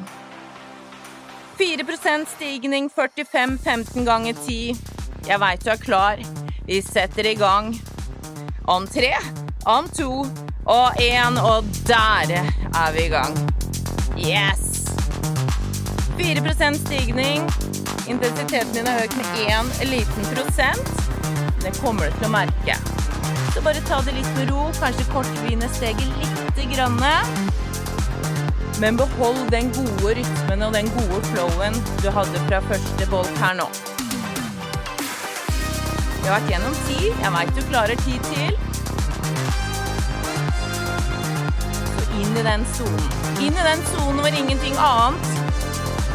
4% 1.57 2.29
stigning, 2.35 2.91
45, 2.93 3.57
15 3.63 4.05
ganger 4.05 4.37
10. 4.45 4.77
Jeg 5.25 5.41
veit 5.41 5.65
du 5.65 5.71
er 5.73 5.81
klar. 5.81 6.21
Vi 6.67 6.77
setter 6.85 7.25
i 7.25 7.33
gang. 7.39 7.73
Om 8.69 8.85
tre, 8.85 9.15
om 9.65 9.89
to 9.97 10.11
og 10.67 11.01
én, 11.01 11.41
og 11.41 11.65
der 11.89 12.35
er 12.37 12.93
vi 12.93 13.07
i 13.07 13.09
gang. 13.15 13.33
Yes! 14.21 14.85
4% 16.21 16.85
stigning. 16.85 17.66
Intensiteten 18.07 18.73
din 18.73 18.87
er 18.87 19.01
økt 19.03 19.15
med 19.19 19.39
én 19.51 19.69
liten 19.89 20.27
prosent. 20.31 20.91
Det 21.59 21.73
kommer 21.81 22.07
du 22.07 22.15
til 22.15 22.27
å 22.29 22.31
merke. 22.31 22.77
Så 23.51 23.63
bare 23.65 23.81
ta 23.89 23.99
det 24.05 24.13
litt 24.15 24.29
med 24.37 24.51
ro. 24.51 24.69
Kanskje 24.79 25.03
kortvine 25.11 25.67
steget 25.75 26.13
lite 26.21 26.67
grann. 26.71 27.01
Men 28.79 28.95
behold 28.95 29.51
den 29.51 29.73
gode 29.75 30.13
rytmen 30.21 30.63
og 30.63 30.73
den 30.77 30.87
gode 30.95 31.19
flowen 31.33 31.75
du 32.03 32.07
hadde 32.15 32.43
fra 32.47 32.61
første 32.69 33.09
bolk 33.11 33.41
her 33.41 33.57
nå. 33.59 33.67
Vi 36.21 36.29
har 36.29 36.37
vært 36.37 36.51
gjennom 36.53 36.77
ti. 36.87 37.11
Jeg 37.11 37.33
veit 37.35 37.51
du 37.57 37.63
klarer 37.67 38.05
ti 38.05 38.15
til. 38.29 38.55
Så 41.91 42.07
inn 42.21 42.39
i 42.39 42.47
den 42.47 42.63
sonen. 42.77 43.11
Inn 43.35 43.51
i 43.51 43.67
den 43.67 43.83
sonen 43.91 44.23
hvor 44.23 44.39
ingenting 44.45 44.79
annet 44.79 45.36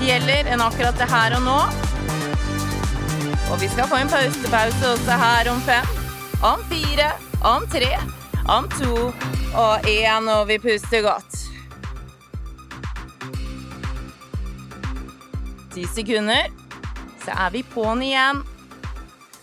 gjelder 0.07 0.49
enn 0.53 0.63
akkurat 0.65 0.99
det 0.99 1.09
her 1.11 1.37
og 1.39 1.43
nå. 1.47 1.59
Og 3.53 3.61
vi 3.61 3.69
skal 3.69 3.89
få 3.91 4.01
en 4.01 4.11
pausepause 4.11 4.91
også 4.95 5.17
her 5.23 5.51
om 5.53 5.61
fem, 5.67 5.89
om 6.43 6.63
fire, 6.71 7.11
om 7.45 7.67
tre, 7.71 7.91
om 8.49 8.69
to 8.79 9.13
og 9.55 9.89
én, 9.89 10.31
og 10.33 10.47
vi 10.49 10.59
puster 10.59 11.05
godt. 11.05 11.39
Ti 15.75 15.85
sekunder, 15.95 16.49
så 17.25 17.37
er 17.47 17.53
vi 17.55 17.65
på'n 17.75 18.03
igjen. 18.05 18.43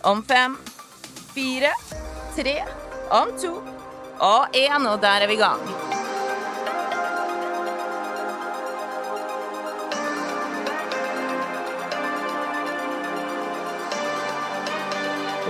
Om 0.02 0.24
fem, 0.24 0.58
fire, 1.34 1.72
tre, 2.36 2.58
om 3.10 3.32
to 3.38 3.54
og 4.20 4.56
én, 4.56 4.88
og 4.88 5.00
der 5.02 5.26
er 5.26 5.30
vi 5.30 5.38
i 5.38 5.42
gang. 5.42 5.89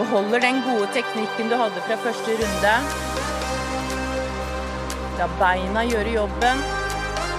Du 0.01 0.05
holder 0.05 0.41
den 0.41 0.63
gode 0.65 0.87
teknikken 0.93 1.51
du 1.51 1.57
hadde 1.61 1.81
fra 1.85 1.97
første 2.01 2.33
runde. 2.41 2.71
La 5.19 5.27
beina 5.43 5.83
gjøre 5.91 6.15
jobben. 6.15 6.63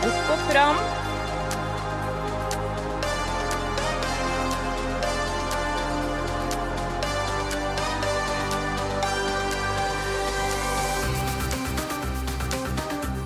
Opp 0.06 0.30
og 0.36 0.44
fram. 0.52 0.78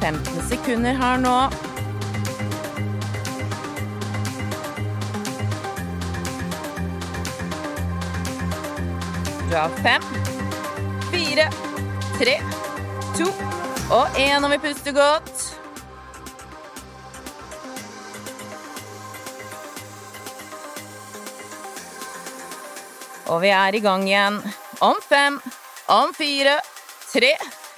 15 0.06 0.44
sekunder 0.48 0.94
her 1.04 1.18
nå. 1.28 1.65
Har 9.56 9.70
fem, 9.70 10.02
fire, 11.12 11.46
tre, 12.20 12.34
to 13.16 13.28
og 13.88 14.18
én, 14.20 14.44
og 14.44 14.52
vi 14.52 14.58
puster 14.60 14.92
godt. 14.92 15.44
Og 23.32 23.40
vi 23.42 23.54
er 23.56 23.80
i 23.80 23.80
gang 23.80 24.04
igjen. 24.04 24.42
Om 24.84 25.00
fem, 25.08 25.40
om 25.88 26.12
fire, 26.20 26.60
tre, 27.14 27.32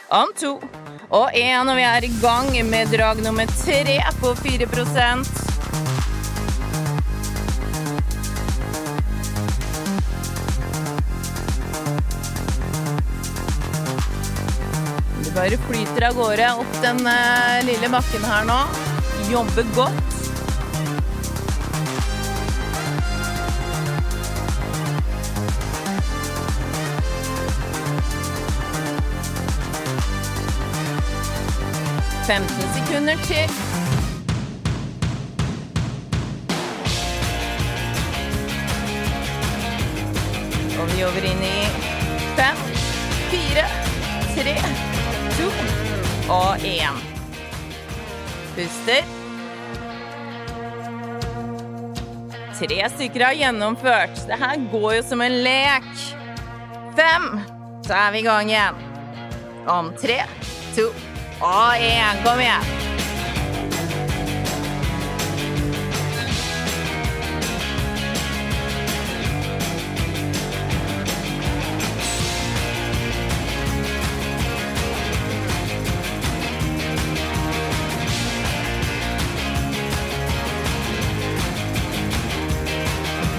om 0.09 0.33
to 0.33 0.55
og 1.13 1.29
én, 1.37 1.69
og 1.69 1.75
vi 1.77 1.85
er 1.85 2.09
i 2.09 2.13
gang 2.23 2.57
med 2.73 2.89
drag 2.97 3.21
nummer 3.21 3.45
tre 3.61 4.01
på 4.17 4.33
4 4.41 4.65
bare 15.47 15.57
flyter 15.57 16.07
av 16.07 16.15
gårde 16.15 16.47
opp 16.59 16.81
den 16.81 17.07
eh, 17.07 17.65
lille 17.65 17.89
bakken 17.89 18.23
her 18.27 18.43
nå. 18.45 18.57
Jobber 19.31 19.63
godt. 19.75 20.03
15 32.27 32.47
sekunder 32.75 33.15
til. 33.23 33.53
Og 40.75 40.91
vi 40.91 40.99
jobber 40.99 41.31
inn 41.31 41.47
i 41.47 41.55
fem, 42.35 42.67
fire, 43.31 43.65
tre, 44.35 44.86
og 46.29 46.57
én. 46.59 46.97
Puster. 48.55 49.03
Tre 52.57 52.89
stykker 52.95 53.25
har 53.25 53.37
gjennomført. 53.37 54.23
Det 54.27 54.39
her 54.41 54.63
går 54.71 54.95
jo 54.97 55.03
som 55.05 55.21
en 55.21 55.37
lek. 55.45 55.91
Fem, 56.97 57.29
så 57.85 57.93
er 57.93 58.11
vi 58.15 58.23
i 58.23 58.25
gang 58.25 58.49
igjen. 58.49 58.81
Om 59.67 59.93
tre, 60.01 60.23
to 60.75 60.89
og 61.43 61.77
én. 61.77 62.25
Kom 62.25 62.41
igjen. 62.41 62.76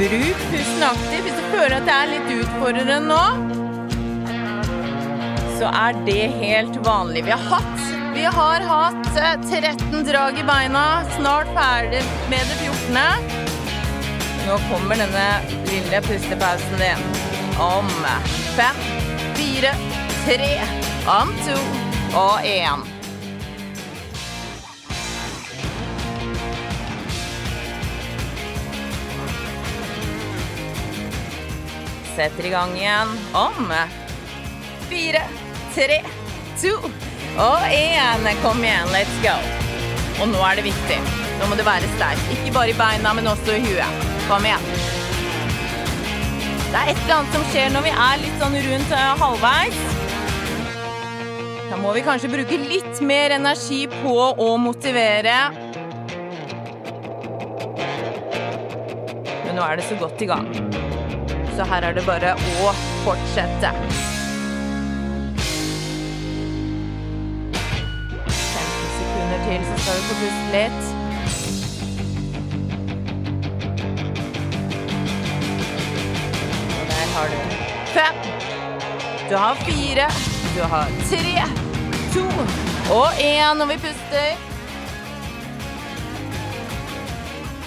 Bruk 0.09 0.45
pusten 0.49 0.85
aktivt 0.87 1.27
hvis 1.27 1.37
du 1.37 1.47
føler 1.53 1.75
at 1.77 1.89
det 1.89 1.95
er 1.95 2.13
litt 2.15 2.29
utfordrende 2.39 2.99
nå. 3.05 3.23
Så 5.59 5.69
er 5.69 5.99
det 6.07 6.23
helt 6.39 6.79
vanlig. 6.87 7.27
Vi 7.27 7.35
har 7.35 7.45
hatt 7.51 7.89
vi 8.19 8.25
har 8.25 8.65
hatt 8.67 9.05
13 9.15 9.95
eh, 9.95 10.01
drag 10.09 10.39
i 10.41 10.43
beina, 10.43 11.05
snart 11.17 11.53
ferdig 11.55 12.01
med 12.31 12.51
det 12.51 12.57
14. 12.65 12.97
Nå 14.49 14.57
kommer 14.71 14.99
denne 14.99 15.27
lille 15.69 16.01
pustepausen 16.09 16.83
din. 16.83 17.07
Om 17.63 17.91
fem, 18.57 18.85
fire, 19.39 19.75
tre, 20.25 20.55
om 21.21 21.35
to 21.47 21.59
og 22.19 22.49
én. 22.49 22.98
Setter 32.19 32.47
i 32.47 32.51
gang 32.51 32.73
igjen 32.75 33.11
om 33.39 33.69
fire, 34.91 35.21
tre, 35.71 35.99
to 36.59 36.73
og 37.39 37.67
én. 37.71 38.25
Kom 38.43 38.65
igjen, 38.65 38.91
let's 38.91 39.21
go. 39.23 39.37
Og 40.19 40.27
nå 40.33 40.41
er 40.43 40.59
det 40.59 40.65
viktig. 40.67 40.97
Nå 41.39 41.47
må 41.47 41.55
du 41.55 41.63
være 41.63 41.87
sterk. 41.93 42.25
Ikke 42.35 42.57
bare 42.57 42.73
i 42.73 42.75
beina, 42.75 43.13
men 43.15 43.31
også 43.31 43.55
i 43.55 43.61
huet. 43.63 44.09
Kom 44.27 44.49
igjen. 44.49 44.67
Det 46.73 46.81
er 46.81 46.91
et 46.91 47.05
eller 47.05 47.15
annet 47.21 47.39
som 47.39 47.47
skjer 47.53 47.71
når 47.77 47.87
vi 47.87 47.95
er 48.09 48.21
litt 48.25 48.43
sånn 48.43 48.59
rundt 48.67 48.97
uh, 48.99 49.07
halvveis. 49.23 49.79
Da 51.69 51.79
må 51.79 51.95
vi 51.95 52.03
kanskje 52.11 52.33
bruke 52.35 52.59
litt 52.65 52.99
mer 53.07 53.37
energi 53.39 53.85
på 53.95 54.19
å 54.35 54.51
motivere. 54.59 55.39
Men 59.47 59.55
nå 59.55 59.63
er 59.71 59.79
det 59.79 59.87
så 59.87 60.03
godt 60.03 60.27
i 60.27 60.33
gang. 60.35 60.88
Så 61.59 61.65
her 61.67 61.83
er 61.83 61.91
det 61.91 62.05
bare 62.07 62.37
å 62.39 62.69
fortsette. 63.03 63.71
15 68.31 68.85
sekunder 68.95 69.41
til, 69.43 69.65
så 69.67 69.79
skal 69.81 69.97
vi 69.97 70.03
få 70.07 70.15
puste 70.21 70.53
litt. 70.53 70.83
Og 76.77 76.85
der 76.93 77.11
har 77.17 77.27
du 77.33 77.39
fem. 77.97 78.17
Du 79.27 79.35
har 79.35 79.59
fire. 79.65 80.07
Du 80.55 80.63
har 80.75 80.87
tre, 81.11 81.35
to 82.15 82.23
og 82.95 83.09
én 83.19 83.59
når 83.59 83.73
vi 83.73 83.81
puster. 83.89 84.47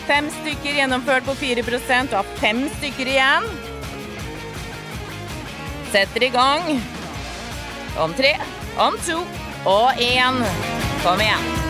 Fem 0.08 0.32
stykker 0.40 0.80
gjennomført 0.80 1.28
på 1.28 1.36
4 1.44 1.68
Du 1.68 2.16
har 2.16 2.32
fem 2.40 2.64
stykker 2.78 3.12
igjen. 3.18 3.52
Setter 5.92 6.24
i 6.24 6.30
gang. 6.30 6.82
Om 8.00 8.14
tre, 8.14 8.38
om 8.78 8.96
to 9.08 9.26
og 9.66 9.92
én. 10.00 10.40
Kom 11.04 11.20
igjen. 11.20 11.61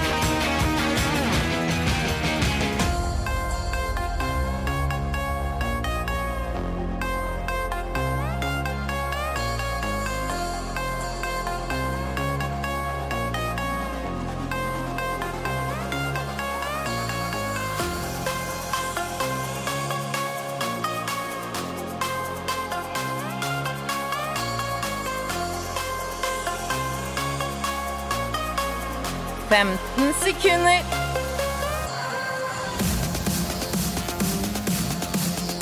Femten 29.51 30.13
sekunder. 30.23 30.79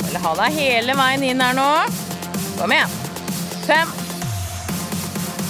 Eller 0.08 0.20
ha 0.22 0.34
deg 0.38 0.54
hele 0.54 0.94
veien 0.94 1.24
inn 1.26 1.40
her 1.42 1.56
nå. 1.58 1.70
Kom 2.60 2.70
igjen. 2.70 2.92
Fem. 3.64 3.90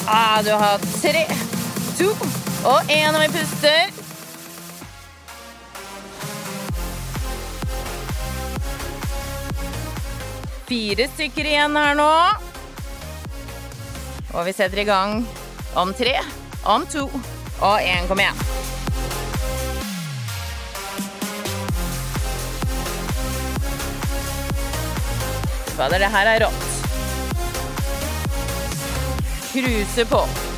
Ah, 0.09 0.39
du 0.41 0.55
har 0.57 0.81
tre, 1.03 1.27
to 1.99 2.09
og 2.65 2.89
én 2.89 3.13
når 3.13 3.27
vi 3.27 3.29
puster. 3.35 3.91
Fire 10.71 11.09
stykker 11.13 11.51
igjen 11.51 11.77
her 11.77 11.93
nå. 12.01 12.09
Og 14.33 14.49
vi 14.49 14.57
setter 14.57 14.81
i 14.81 14.87
gang 14.89 15.29
om 15.77 15.93
tre, 16.01 16.17
om 16.65 16.89
to 16.89 17.05
og 17.61 17.81
én. 17.81 18.09
Kom 18.09 18.21
igjen. 18.21 18.35
Fader, 25.77 25.99
det 25.99 26.13
her 26.13 26.27
er 26.27 26.41
rått. 26.45 26.71
Cruise 29.53 30.05
på. 30.05 30.50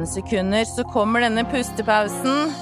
Femten 0.00 0.22
sekunder, 0.22 0.64
så 0.64 0.84
kommer 0.84 1.20
denne 1.20 1.44
pustepausen. 1.44 2.52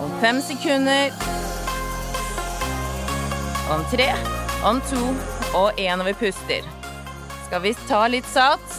Om 0.00 0.20
fem 0.20 0.42
sekunder. 0.42 1.12
Om 3.70 3.84
tre, 3.90 4.14
om 4.64 4.80
to 4.90 5.14
og 5.54 5.72
én 5.80 5.96
når 5.96 6.04
vi 6.04 6.14
puster. 6.14 6.68
Skal 7.46 7.62
vi 7.62 7.74
ta 7.88 8.02
litt 8.08 8.28
sats? 8.28 8.76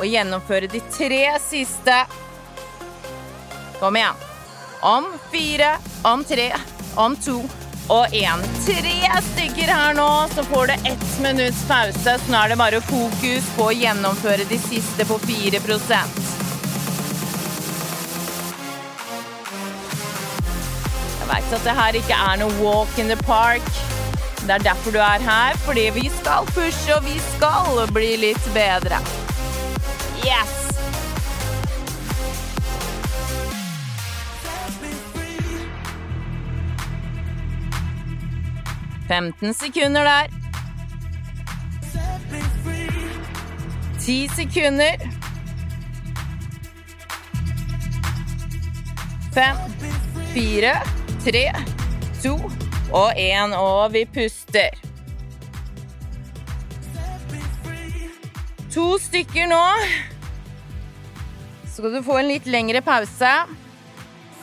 Og 0.00 0.06
gjennomføre 0.10 0.66
de 0.66 0.82
tre 0.90 1.22
siste. 1.46 2.02
Kom 3.78 4.02
igjen. 4.02 4.28
Om 4.82 5.12
fire, 5.30 5.76
om 6.02 6.26
tre, 6.26 6.50
om 6.98 7.14
to 7.22 7.38
og 7.90 8.14
én. 8.14 8.42
Tre 8.64 9.20
stykker 9.32 9.72
her 9.72 9.94
nå, 9.98 10.08
så 10.34 10.44
får 10.46 10.66
du 10.66 10.72
ett 10.92 11.08
minutts 11.22 11.62
pause. 11.68 12.16
Så 12.18 12.32
nå 12.32 12.38
er 12.38 12.52
det 12.52 12.58
bare 12.60 12.82
fokus 12.86 13.48
på 13.56 13.70
å 13.70 13.74
gjennomføre 13.74 14.46
de 14.50 14.58
siste 14.62 15.06
på 15.08 15.18
4% 15.26 16.28
Jeg 21.20 21.28
veit 21.30 21.52
at 21.58 21.66
det 21.66 21.74
her 21.78 21.98
ikke 21.98 22.22
er 22.30 22.40
noe 22.40 22.62
walk 22.62 22.98
in 22.98 23.10
the 23.10 23.18
park. 23.26 23.66
Det 24.40 24.56
er 24.56 24.64
derfor 24.70 24.94
du 24.94 24.98
er 25.02 25.22
her, 25.22 25.58
fordi 25.66 25.90
vi 25.94 26.06
skal 26.20 26.48
pushe, 26.54 26.94
og 26.96 27.04
vi 27.06 27.18
skal 27.34 27.84
bli 27.94 28.16
litt 28.28 28.50
bedre. 28.56 29.02
Yes! 30.24 30.59
Femten 39.10 39.54
sekunder 39.54 40.04
der. 40.04 40.26
10 43.98 44.28
sekunder. 44.28 44.96
Fem, 49.34 49.56
fire, 50.34 50.74
tre, 51.24 51.42
to 52.22 52.36
og 52.92 53.12
1, 53.16 53.56
og 53.58 53.92
vi 53.92 54.04
puster. 54.14 54.78
To 58.74 58.98
stykker 58.98 59.50
nå. 59.50 59.64
Så 61.66 61.80
skal 61.80 61.98
du 61.98 62.02
få 62.06 62.20
en 62.22 62.30
litt 62.30 62.46
lengre 62.46 62.78
pause. 62.86 63.34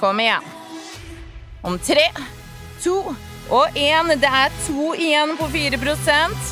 Kom 0.03 0.19
igjen. 0.19 0.51
Om 1.63 1.79
tre, 1.79 2.09
to 2.83 2.99
og 3.49 3.77
én. 3.77 4.11
Det 4.19 4.29
er 4.29 4.53
to 4.65 4.93
igjen 4.95 5.37
på 5.39 5.47
4% 5.53 6.51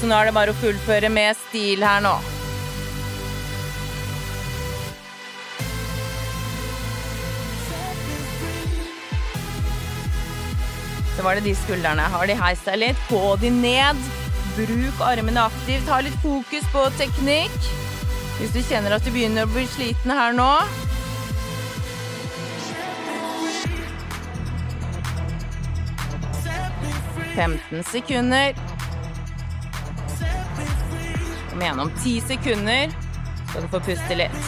Så 0.00 0.08
nå 0.08 0.16
er 0.16 0.28
det 0.28 0.36
bare 0.36 0.52
å 0.52 0.60
fullføre 0.60 1.10
med 1.12 1.36
stil 1.48 1.84
her 1.84 2.02
nå. 2.04 2.14
Så 11.16 11.24
var 11.24 11.38
det 11.38 11.46
de 11.46 11.54
skuldrene. 11.56 12.04
Har 12.12 12.28
de 12.28 12.36
heist 12.36 12.68
deg 12.68 12.82
litt, 12.82 13.04
få 13.08 13.38
de 13.40 13.48
ned. 13.50 14.00
Bruk 14.56 15.00
armene 15.00 15.46
aktivt. 15.48 15.88
Ha 15.88 16.02
litt 16.04 16.18
fokus 16.20 16.68
på 16.74 16.82
teknikk. 17.00 17.70
Hvis 18.36 18.52
du 18.52 18.60
kjenner 18.60 18.98
at 18.98 19.04
du 19.06 19.14
begynner 19.14 19.48
å 19.48 19.52
bli 19.54 19.64
sliten 19.72 20.12
her 20.12 20.36
nå. 20.36 20.50
Femten 27.36 27.84
sekunder. 27.84 28.54
Kom 31.50 31.62
igjen, 31.62 31.80
om 31.80 31.90
10 32.04 32.20
sekunder 32.20 32.90
skal 33.48 33.62
du 33.62 33.68
få 33.68 33.80
puste 33.80 34.16
litt. 34.16 34.46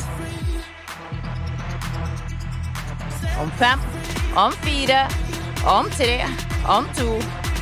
Om 3.43 3.51
fem, 3.61 3.85
om 4.37 4.57
fire, 4.65 5.03
om 5.69 5.91
tre, 5.99 6.25
om 6.69 6.89
to 6.97 7.11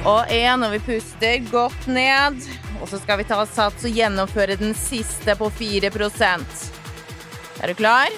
og 0.06 0.30
én. 0.30 0.62
Og 0.62 0.76
vi 0.76 0.80
puster 0.92 1.42
godt 1.50 1.90
ned. 1.90 2.38
Og 2.78 2.86
så 2.88 3.02
skal 3.02 3.18
vi 3.18 3.26
ta 3.26 3.40
sats 3.50 3.82
og 3.88 3.98
gjennomføre 3.98 4.54
den 4.60 4.74
siste 4.78 5.34
på 5.34 5.50
4% 5.58 6.64
Er 7.64 7.72
du 7.72 7.74
klar? 7.74 8.14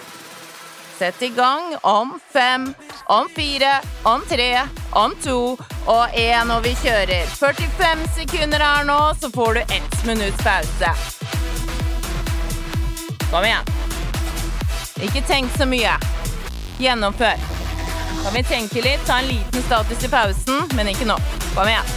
Sett 0.98 1.22
i 1.22 1.32
gang 1.32 1.76
om 1.86 2.18
fem, 2.32 2.74
om 3.08 3.28
fire, 3.34 3.80
om 4.02 4.22
tre, 4.28 4.62
om 4.90 5.14
to 5.24 5.56
og 5.86 6.08
én, 6.12 6.50
og 6.56 6.62
vi 6.64 6.74
kjører. 6.76 7.26
45 7.26 8.08
sekunder 8.14 8.60
her 8.60 8.84
nå, 8.84 8.98
så 9.20 9.30
får 9.32 9.54
du 9.54 9.60
ett 9.60 10.04
minutts 10.04 10.44
pause. 10.44 10.92
Kom 13.30 13.44
igjen. 13.44 13.72
Ikke 15.00 15.22
tenk 15.24 15.56
så 15.56 15.64
mye. 15.64 15.96
Gjennomfør. 16.78 17.40
Kan 18.24 18.34
vi 18.34 18.44
tenke 18.44 18.84
litt, 18.84 19.06
ta 19.06 19.22
en 19.22 19.32
liten 19.32 19.62
status 19.62 20.04
i 20.04 20.12
pausen, 20.12 20.68
men 20.76 20.92
ikke 20.92 21.08
nå. 21.08 21.16
Kom 21.54 21.68
igjen. 21.68 21.96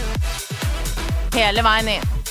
Hele 1.36 1.68
veien 1.68 1.96
inn. 1.98 2.21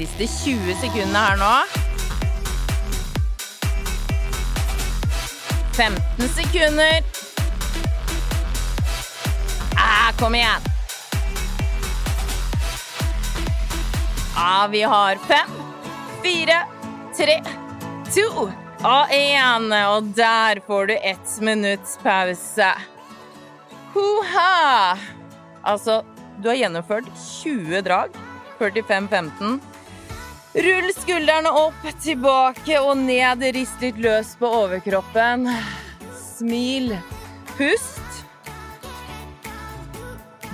Siste 0.00 0.26
20 0.26 0.74
sekundene 0.80 1.20
her 1.20 1.36
nå. 1.36 1.48
15 5.76 6.28
sekunder. 6.32 7.02
Ah, 9.76 10.08
kom 10.16 10.34
igjen. 10.34 10.64
Ah, 14.36 14.64
vi 14.72 14.80
har 14.82 15.20
fem, 15.28 15.52
fire, 16.24 16.62
tre, 17.16 17.36
to 18.08 18.48
og 18.80 19.12
én. 19.12 19.68
Og 19.84 20.08
der 20.16 20.62
får 20.64 20.86
du 20.86 20.94
ett 20.96 21.40
minutts 21.40 21.98
pause. 22.00 22.70
Hoha! 23.92 24.96
Altså, 25.60 26.00
du 26.40 26.48
har 26.48 26.56
gjennomført 26.56 27.12
20 27.42 27.84
drag. 27.84 28.16
45-15. 28.58 29.60
Rull 30.54 30.90
skuldrene 30.96 31.50
opp, 31.54 31.84
tilbake 32.02 32.80
og 32.82 32.96
ned. 32.98 33.44
Rist 33.54 33.82
litt 33.84 34.00
løs 34.02 34.32
på 34.38 34.48
overkroppen. 34.50 35.46
Smil. 36.18 36.96
Pust. 37.54 38.24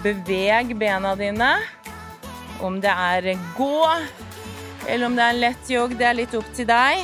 Beveg 0.05 0.75
bena 0.77 1.15
dine. 1.17 1.55
Om 2.61 2.77
det 2.85 2.93
er 2.93 3.31
gå, 3.57 3.81
eller 4.87 5.07
om 5.07 5.17
det 5.17 5.25
er 5.25 5.41
lett 5.41 5.73
jogg, 5.73 5.97
det 5.97 6.11
er 6.11 6.21
litt 6.21 6.37
opp 6.37 6.53
til 6.57 6.69
deg. 6.69 7.01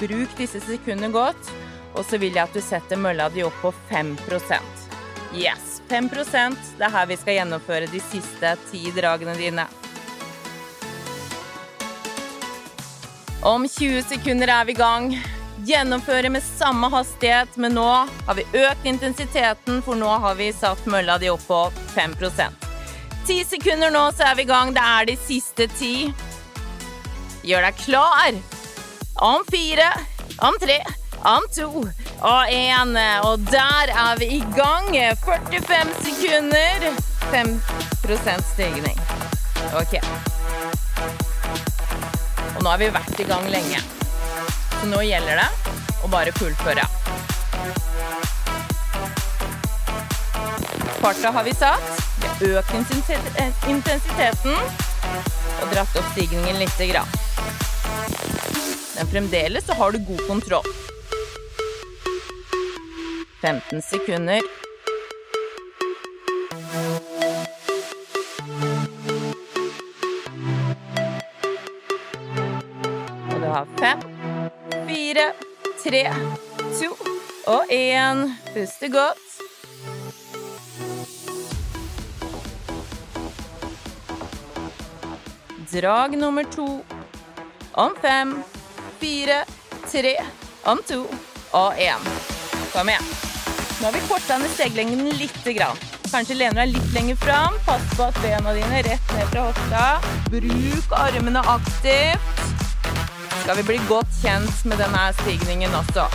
Bruk 0.00 0.36
disse 0.36 0.60
sekundene 0.68 1.12
godt. 1.16 1.52
Og 1.96 2.04
så 2.04 2.20
vil 2.20 2.36
jeg 2.36 2.44
at 2.44 2.54
du 2.54 2.60
setter 2.62 3.00
mølla 3.00 3.32
di 3.32 3.42
opp 3.42 3.56
på 3.64 3.72
5% 3.88 4.86
Yes, 5.34 5.80
5% 5.90 6.76
Det 6.78 6.86
er 6.86 6.92
her 6.94 7.08
vi 7.10 7.16
skal 7.18 7.36
gjennomføre 7.40 7.88
de 7.90 8.02
siste 8.12 8.54
ti 8.70 8.92
dragene 8.94 9.34
dine. 9.40 9.66
Om 13.42 13.68
20 13.68 14.02
sekunder 14.02 14.48
er 14.48 14.64
vi 14.64 14.72
i 14.72 14.76
gang. 14.76 15.14
Gjennomføre 15.64 16.28
med 16.28 16.42
samme 16.44 16.88
hastighet, 16.92 17.56
men 17.56 17.72
nå 17.76 17.88
har 18.26 18.36
vi 18.36 18.44
økt 18.52 18.84
intensiteten, 18.84 19.80
for 19.84 19.96
nå 19.96 20.10
har 20.24 20.36
vi 20.36 20.50
satt 20.52 20.84
mølla 20.88 21.16
di 21.20 21.30
opp 21.32 21.46
på 21.48 21.60
5% 21.94 22.68
Ti 23.26 23.38
sekunder 23.44 23.92
nå, 23.92 24.02
så 24.16 24.30
er 24.30 24.36
vi 24.36 24.44
i 24.44 24.48
gang. 24.48 24.72
Det 24.76 24.84
er 24.84 25.08
de 25.08 25.16
siste 25.24 25.68
ti. 25.76 26.10
Gjør 27.46 27.68
deg 27.68 27.80
klar. 27.84 28.40
Om 29.20 29.44
fire, 29.48 29.88
om 30.44 30.56
tre, 30.60 30.80
om 31.28 31.46
to 31.54 31.68
og 32.20 32.52
én. 32.52 32.96
Og 33.28 33.46
der 33.52 33.92
er 33.92 34.20
vi 34.20 34.32
i 34.40 34.42
gang. 34.56 34.90
45 35.24 35.94
sekunder. 36.08 36.90
5% 37.30 38.52
stigning. 38.52 39.00
OK. 39.76 40.00
Og 42.60 42.64
nå 42.66 42.74
har 42.74 42.80
vi 42.82 42.86
vært 42.92 43.20
i 43.22 43.24
gang 43.24 43.46
lenge. 43.48 43.78
Så 44.74 44.84
nå 44.90 44.98
gjelder 45.00 45.38
det 45.40 45.46
å 46.04 46.08
bare 46.12 46.34
fullføre. 46.36 46.82
Farta 51.00 51.30
har 51.32 51.46
vi 51.48 51.54
satt. 51.56 51.88
Vi 52.20 52.28
har 52.28 52.60
økt 52.60 53.64
intensiteten 53.72 54.60
og 54.60 55.72
dratt 55.72 55.96
opp 55.96 56.12
stigningen 56.12 56.60
lite 56.60 56.90
grann. 56.92 57.08
Men 58.98 59.08
fremdeles 59.08 59.64
så 59.64 59.80
har 59.80 59.96
du 59.96 60.04
god 60.04 60.26
kontroll. 60.28 60.68
15 63.40 63.80
sekunder. 63.88 64.59
Én. 78.10 78.34
Puste 78.54 78.88
godt. 78.88 79.18
Drag 85.72 86.18
nummer 86.18 86.44
to. 86.44 86.84
Om 87.72 87.94
fem, 88.02 88.42
fire, 89.00 89.44
tre, 89.92 90.16
om 90.64 90.80
to 90.88 91.06
og 91.50 91.74
én. 91.78 92.02
Kom 92.72 92.88
igjen. 92.88 93.06
Nå 93.80 93.86
har 93.86 93.92
vi 93.92 94.02
korta 94.08 94.38
ned 94.38 94.50
steglengden 94.54 95.54
grann. 95.54 95.78
Kanskje 96.10 96.34
lener 96.34 96.64
deg 96.64 96.74
litt 96.74 96.92
lenger 96.94 97.16
fram. 97.16 97.54
Pass 97.66 97.94
på 97.96 98.02
at 98.10 98.18
bena 98.22 98.52
dine 98.52 98.82
rett 98.82 99.14
ned 99.14 99.30
fra 99.30 99.46
hofta. 99.46 99.86
Bruk 100.30 100.92
armene 100.98 101.40
aktivt. 101.46 102.44
Skal 103.42 103.56
vi 103.56 103.62
bli 103.62 103.80
godt 103.88 104.10
kjent 104.22 104.64
med 104.64 104.82
denne 104.82 105.06
stigningen 105.22 105.74
også. 105.74 106.10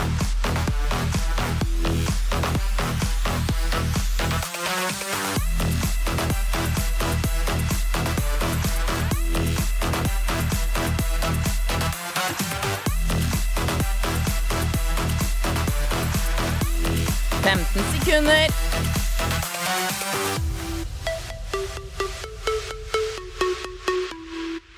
15 17.45 17.84
sekunder. 17.93 18.47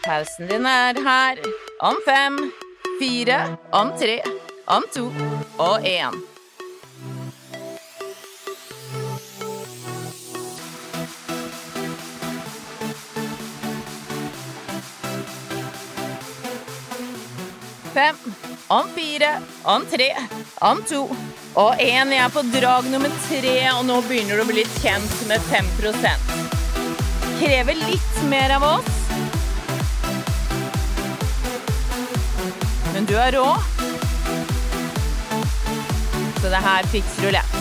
Pausen 0.04 0.48
din 0.48 0.66
er 0.66 1.00
her. 1.04 1.38
Om 1.80 1.96
fem, 2.06 2.52
fire, 3.00 3.58
om 3.72 3.92
tre, 4.00 4.22
om 4.66 4.84
to 4.96 5.06
og 5.58 5.80
én. 5.80 6.20
Fem, 17.94 18.16
om 18.68 18.90
fire, 18.96 19.42
om 19.64 19.86
tre, 19.86 20.12
om 20.62 20.84
to 20.84 21.08
og 21.58 21.80
én. 21.82 22.12
Jeg 22.14 22.22
er 22.22 22.34
på 22.34 22.44
drag 22.54 22.90
nummer 22.92 23.14
tre, 23.28 23.56
og 23.74 23.86
nå 23.88 23.98
begynner 24.06 24.38
du 24.38 24.44
å 24.46 24.50
bli 24.50 24.62
litt 24.62 24.78
kjent 24.84 25.24
med 25.30 25.42
5% 25.50 26.36
Krever 27.38 27.78
litt 27.78 28.22
mer 28.30 28.56
av 28.58 28.66
oss. 28.66 28.94
Men 32.94 33.06
du 33.06 33.14
er 33.22 33.38
rå. 33.38 33.46
Så 36.42 36.50
det 36.50 36.66
her 36.66 36.90
fikser 36.94 37.28
du 37.28 37.32
lett. 37.38 37.57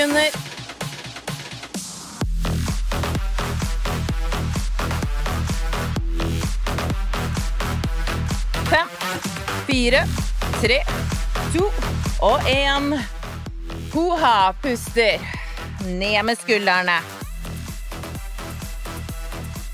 Sekunder. 0.00 0.30
Fem, 8.70 8.88
fire, 9.66 10.04
tre, 10.62 10.82
to 11.52 11.70
og 12.22 12.40
én. 12.48 12.98
Hoha, 13.92 14.52
puster. 14.62 15.20
Ned 15.84 16.24
med 16.24 16.38
skuldrene. 16.38 17.00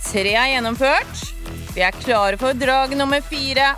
Tre 0.07 0.33
er 0.33 0.53
gjennomført. 0.55 1.27
Vi 1.75 1.83
er 1.85 1.95
klare 2.03 2.39
for 2.41 2.57
drag 2.57 2.97
nummer 2.97 3.21
fire. 3.21 3.75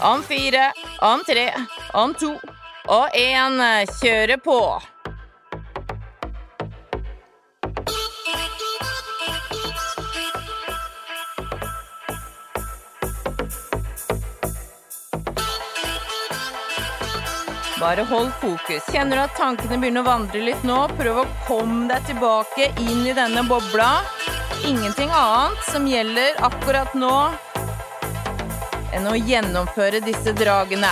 Om 0.00 0.22
fire, 0.22 0.72
om 1.00 1.22
tre, 1.26 1.48
om 1.94 2.14
to 2.14 2.36
og 2.86 3.16
én. 3.16 3.62
Kjøre 4.02 4.38
på. 4.38 4.60
Bare 17.86 18.02
hold 18.02 18.30
fokus. 18.40 18.82
Kjenner 18.92 19.16
du 19.16 19.22
at 19.22 19.36
tankene 19.38 19.76
begynner 19.78 20.02
å 20.02 20.08
vandre 20.08 20.40
litt 20.42 20.62
nå? 20.66 20.74
Prøv 20.98 21.20
å 21.20 21.24
komme 21.46 21.84
deg 21.86 22.08
tilbake 22.08 22.64
inn 22.82 23.04
i 23.06 23.12
denne 23.14 23.44
bobla. 23.46 24.00
Ingenting 24.66 25.12
annet 25.14 25.60
som 25.68 25.84
gjelder 25.86 26.34
akkurat 26.48 26.96
nå 26.98 27.12
enn 28.90 29.06
å 29.06 29.12
gjennomføre 29.14 30.00
disse 30.02 30.34
dragene. 30.34 30.90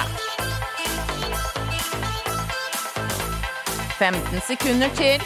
15 3.99 4.45
sekunder 4.47 4.95
til. 4.95 5.25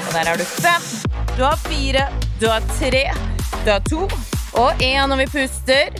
Og 0.00 0.10
der 0.10 0.32
har 0.32 0.42
du 0.42 0.44
fem, 0.58 0.90
du 1.36 1.46
har 1.46 1.62
fire, 1.68 2.08
du 2.42 2.48
har 2.50 2.66
tre, 2.80 3.04
har 3.72 3.84
to 3.88 4.04
og 4.54 4.82
én 4.82 5.08
når 5.08 5.22
vi 5.22 5.26
puster. 5.32 5.96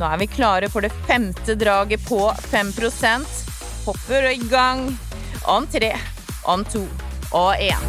Nå 0.00 0.08
er 0.08 0.20
vi 0.20 0.28
klare 0.32 0.68
for 0.72 0.84
det 0.84 0.92
femte 1.08 1.56
draget 1.60 2.04
på 2.08 2.22
5% 2.52 3.40
Hopper 3.84 4.30
i 4.30 4.40
gang 4.50 4.86
om 5.48 5.66
tre, 5.72 5.94
om 6.44 6.64
to 6.64 6.84
og 7.32 7.54
én. 7.56 7.84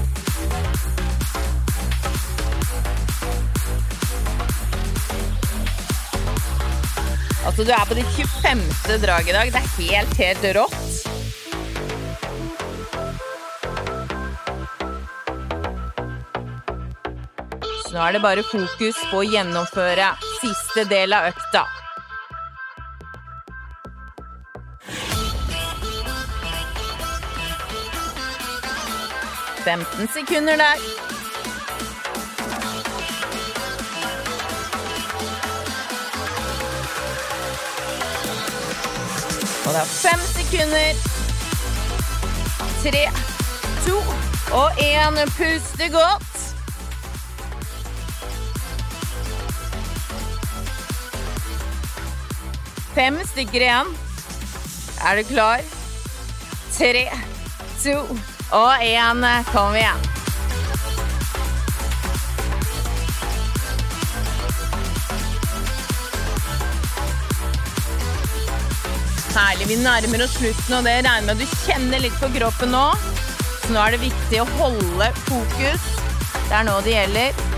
Altså, 7.45 7.63
du 7.63 7.71
er 7.73 7.85
på 7.89 7.97
ditt 7.97 8.11
25. 8.15 8.61
drag 9.01 9.29
i 9.29 9.33
dag. 9.33 9.51
Det 9.51 9.61
er 9.61 9.71
helt, 9.79 10.17
helt 10.21 10.45
rått. 10.59 10.90
Nå 17.93 17.99
er 17.99 18.11
det 18.15 18.21
bare 18.23 18.43
fokus 18.43 18.97
på 19.11 19.19
å 19.19 19.27
gjennomføre 19.27 20.13
siste 20.39 20.85
del 20.87 21.11
av 21.15 21.27
økta. 21.31 21.65
Femten 29.65 30.07
sekunder 30.13 30.57
der. 30.57 30.87
Og 39.65 39.75
det 39.75 39.81
er 39.83 39.91
fem 39.99 40.25
sekunder. 40.31 41.05
Tre, 42.81 43.05
to 43.85 44.01
og 44.57 44.83
én. 44.87 45.23
Puste 45.37 45.91
godt. 45.93 46.30
Fem 52.95 53.19
stykker 53.23 53.63
igjen. 53.63 53.91
Er 55.07 55.15
du 55.15 55.23
klar? 55.23 55.61
Tre, 56.75 57.05
to 57.83 57.93
og 58.51 58.83
én. 58.83 59.23
Kom 59.51 59.75
igjen. 59.79 60.01
Herlig. 69.31 69.69
Vi 69.69 69.77
nærmer 69.79 70.25
oss 70.25 70.35
slutten, 70.35 70.75
og 70.75 70.83
det 70.83 70.97
regner 71.05 71.23
med 71.29 71.37
at 71.37 71.39
du 71.39 71.63
kjenner 71.63 72.03
litt 72.03 72.19
på 72.19 72.27
kroppen 72.35 72.75
nå. 72.75 72.83
Så 73.61 73.71
nå 73.71 73.79
er 73.85 73.95
det 73.95 74.03
viktig 74.03 74.43
å 74.43 74.49
holde 74.57 75.07
fokus. 75.29 75.89
Det 76.49 76.59
er 76.59 76.67
nå 76.67 76.75
det 76.83 76.97
gjelder. 76.97 77.50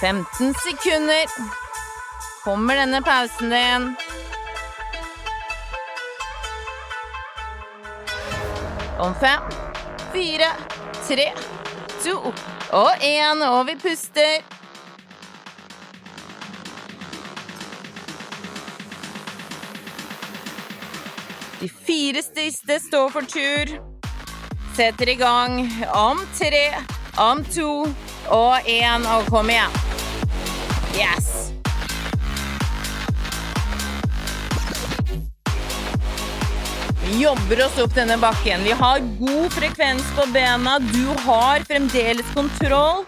Femten 0.00 0.54
sekunder. 0.54 1.24
Kommer 2.44 2.74
denne 2.74 3.02
pausen 3.02 3.50
din. 3.50 3.96
Om 8.98 9.14
fem, 9.20 9.40
fire, 10.12 10.50
tre, 11.08 11.32
to 12.04 12.32
og 12.72 12.90
én. 13.00 13.42
Og 13.48 13.66
vi 13.66 13.76
puster. 13.76 14.42
De 21.60 21.68
fire 21.68 22.22
siste 22.22 22.80
står 22.88 23.08
for 23.10 23.20
tur. 23.20 23.74
Setter 24.76 25.08
i 25.08 25.14
gang 25.14 25.60
om 25.94 26.20
tre, 26.38 26.66
om 27.16 27.44
to 27.44 27.86
og 28.28 28.56
én. 28.68 29.08
Og 29.16 29.32
kom 29.32 29.50
igjen. 29.50 29.85
Yes! 30.96 31.52
Vi 37.04 37.22
jobber 37.22 37.66
oss 37.66 37.78
opp 37.78 37.94
denne 37.94 38.16
bakken. 38.18 38.64
Vi 38.64 38.72
har 38.72 38.98
god 39.18 39.52
frekvens 39.52 40.04
på 40.16 40.26
bena. 40.32 40.78
Du 40.78 41.06
har 41.26 41.60
fremdeles 41.60 42.26
kontroll. 42.34 43.04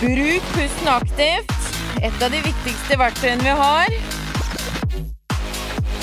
Bruk 0.00 0.42
pusten 0.54 0.88
aktivt. 0.88 1.52
Et 2.02 2.22
av 2.22 2.30
de 2.30 2.42
viktigste 2.44 3.00
verktøyene 3.00 3.42
vi 3.42 3.56
har. 3.62 3.96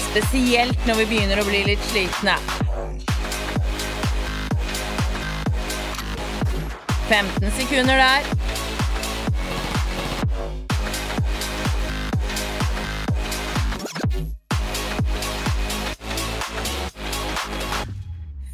Spesielt 0.10 0.88
når 0.89 1.04
vi 1.04 1.10
begynner 1.13 1.42
å 1.42 1.46
bli 1.48 1.62
litt 1.70 1.92
slitne. 1.92 2.39
15 7.10 7.52
sekunder 7.60 8.02
der. 8.02 8.43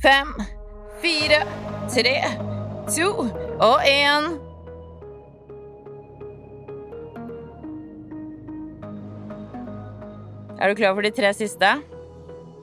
Fem, 0.01 0.33
fire, 1.01 1.41
tre, 1.91 2.15
to 2.87 3.09
og 3.59 3.81
én. 3.83 4.29
Er 10.59 10.69
du 10.69 10.75
klar 10.75 10.95
for 10.95 11.03
de 11.03 11.11
tre 11.11 11.33
siste? 11.35 11.73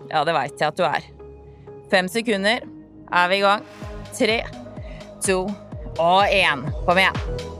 Ja, 0.09 0.25
det 0.25 0.33
veit 0.33 0.57
jeg 0.57 0.68
at 0.70 0.81
du 0.81 0.87
er. 0.88 1.05
Fem 1.92 2.09
sekunder. 2.09 2.64
Er 3.12 3.29
vi 3.29 3.42
i 3.42 3.44
gang? 3.44 3.68
Tre, 4.16 4.40
to 5.20 5.42
og 5.99 6.25
én. 6.25 6.64
Kom 6.88 7.05
igjen. 7.05 7.56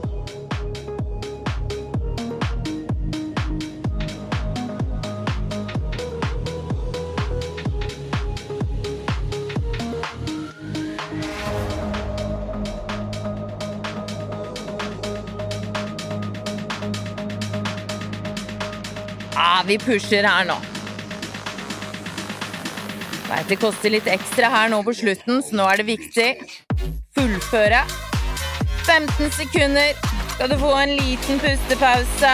Vi 19.67 19.77
pusher 19.77 20.23
her 20.27 20.45
nå. 20.47 20.55
Veit 23.27 23.49
det 23.51 23.57
koster 23.59 23.91
litt 23.91 24.07
ekstra 24.07 24.47
her 24.53 24.69
nå 24.71 24.79
på 24.87 24.93
slutten, 24.95 25.41
så 25.43 25.57
nå 25.59 25.65
er 25.67 25.81
det 25.81 25.87
viktig. 25.89 26.27
Fullføre. 27.17 27.81
15 28.87 29.31
sekunder. 29.35 29.97
Skal 30.31 30.53
du 30.53 30.57
få 30.61 30.71
en 30.79 30.93
liten 30.95 31.41
pustepause. 31.43 32.33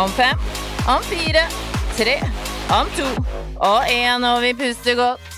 Om 0.00 0.10
fem, 0.16 0.46
om 0.88 1.02
fire, 1.02 1.42
tre, 1.98 2.16
om 2.72 2.90
to 2.96 3.08
og 3.60 3.90
én, 3.90 4.24
og 4.24 4.42
vi 4.42 4.54
puster 4.54 4.96
godt. 4.98 5.29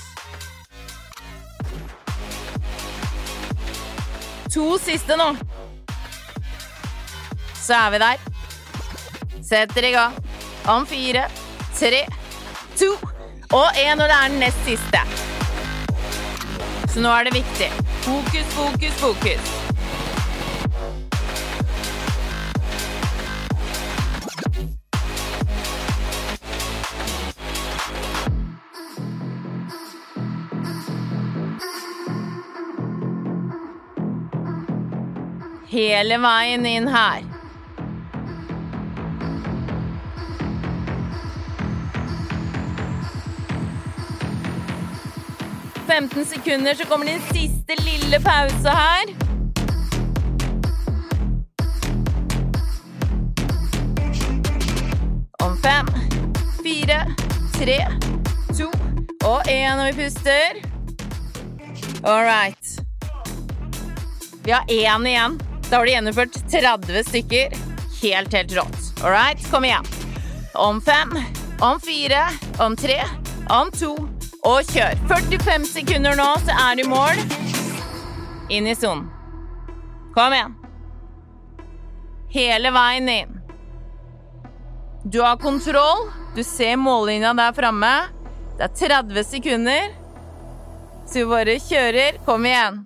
To 4.53 4.79
siste 4.79 5.17
nå. 5.17 5.31
Så 7.57 7.73
er 7.73 7.91
vi 7.95 8.01
der. 8.03 8.25
Setter 9.41 9.87
i 9.89 9.93
gang. 9.95 10.19
Om 10.69 10.85
fire, 10.87 11.25
tre, 11.79 12.03
to 12.77 12.91
og 13.53 13.81
én, 13.81 13.97
og 13.97 14.07
det 14.09 14.17
er 14.19 14.29
den 14.29 14.39
nest 14.45 14.61
siste. 14.69 15.01
Så 16.93 17.01
nå 17.01 17.09
er 17.17 17.31
det 17.31 17.35
viktig. 17.41 17.71
Fokus, 18.05 18.55
fokus, 18.59 19.01
fokus. 19.01 19.72
Hele 35.73 36.19
veien 36.21 36.67
inn 36.67 36.89
her. 36.89 37.23
Femten 45.87 46.25
sekunder, 46.25 46.75
så 46.75 46.85
kommer 46.85 47.07
din 47.07 47.21
siste 47.21 47.77
lille 47.85 48.21
pause 48.21 48.69
her. 48.69 49.15
Om 55.45 55.57
fem, 55.63 55.87
fire, 56.63 57.07
tre, 57.55 57.79
to 58.59 58.69
og 59.25 59.49
én, 59.49 59.81
og 59.81 59.87
vi 59.87 60.05
puster. 60.05 60.61
All 62.05 62.25
right. 62.25 62.77
Vi 64.45 64.51
har 64.51 64.65
én 64.69 65.07
igjen. 65.07 65.41
Da 65.73 65.79
har 65.79 65.85
du 65.85 65.91
gjennomført 65.91 66.51
30 66.51 67.05
stykker. 67.05 67.53
Helt, 68.03 68.33
helt 68.33 68.53
rått. 68.53 69.05
All 69.05 69.11
right, 69.11 69.51
kom 69.51 69.65
igjen. 69.65 69.85
Om 70.55 70.81
fem, 70.81 71.15
om 71.61 71.81
fire, 71.81 72.29
om 72.59 72.77
tre, 72.77 72.99
om 73.49 73.71
to 73.73 73.95
og 74.45 74.69
kjør. 74.69 75.01
45 75.09 75.65
sekunder 75.71 76.19
nå, 76.21 76.27
så 76.45 76.59
er 76.67 76.77
du 76.77 76.85
i 76.85 76.91
mål. 76.93 77.25
Inn 78.53 78.69
i 78.69 78.77
sonen. 78.77 79.09
Kom 80.13 80.37
igjen. 80.37 80.59
Hele 82.37 82.77
veien 82.77 83.09
inn. 83.09 83.35
Du 85.09 85.23
har 85.25 85.41
kontroll. 85.41 86.05
Du 86.37 86.45
ser 86.45 86.77
mållinja 86.77 87.33
der 87.41 87.57
framme. 87.57 87.97
Det 88.61 88.69
er 88.69 88.79
30 88.85 89.25
sekunder. 89.25 89.93
Så 91.09 91.23
vi 91.23 91.29
bare 91.33 91.61
kjører. 91.65 92.21
Kom 92.29 92.45
igjen. 92.45 92.85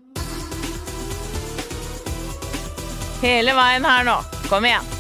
Hele 3.22 3.54
veien 3.56 3.84
her 3.84 4.04
nå. 4.04 4.16
Kom 4.50 4.64
igjen. 4.68 4.92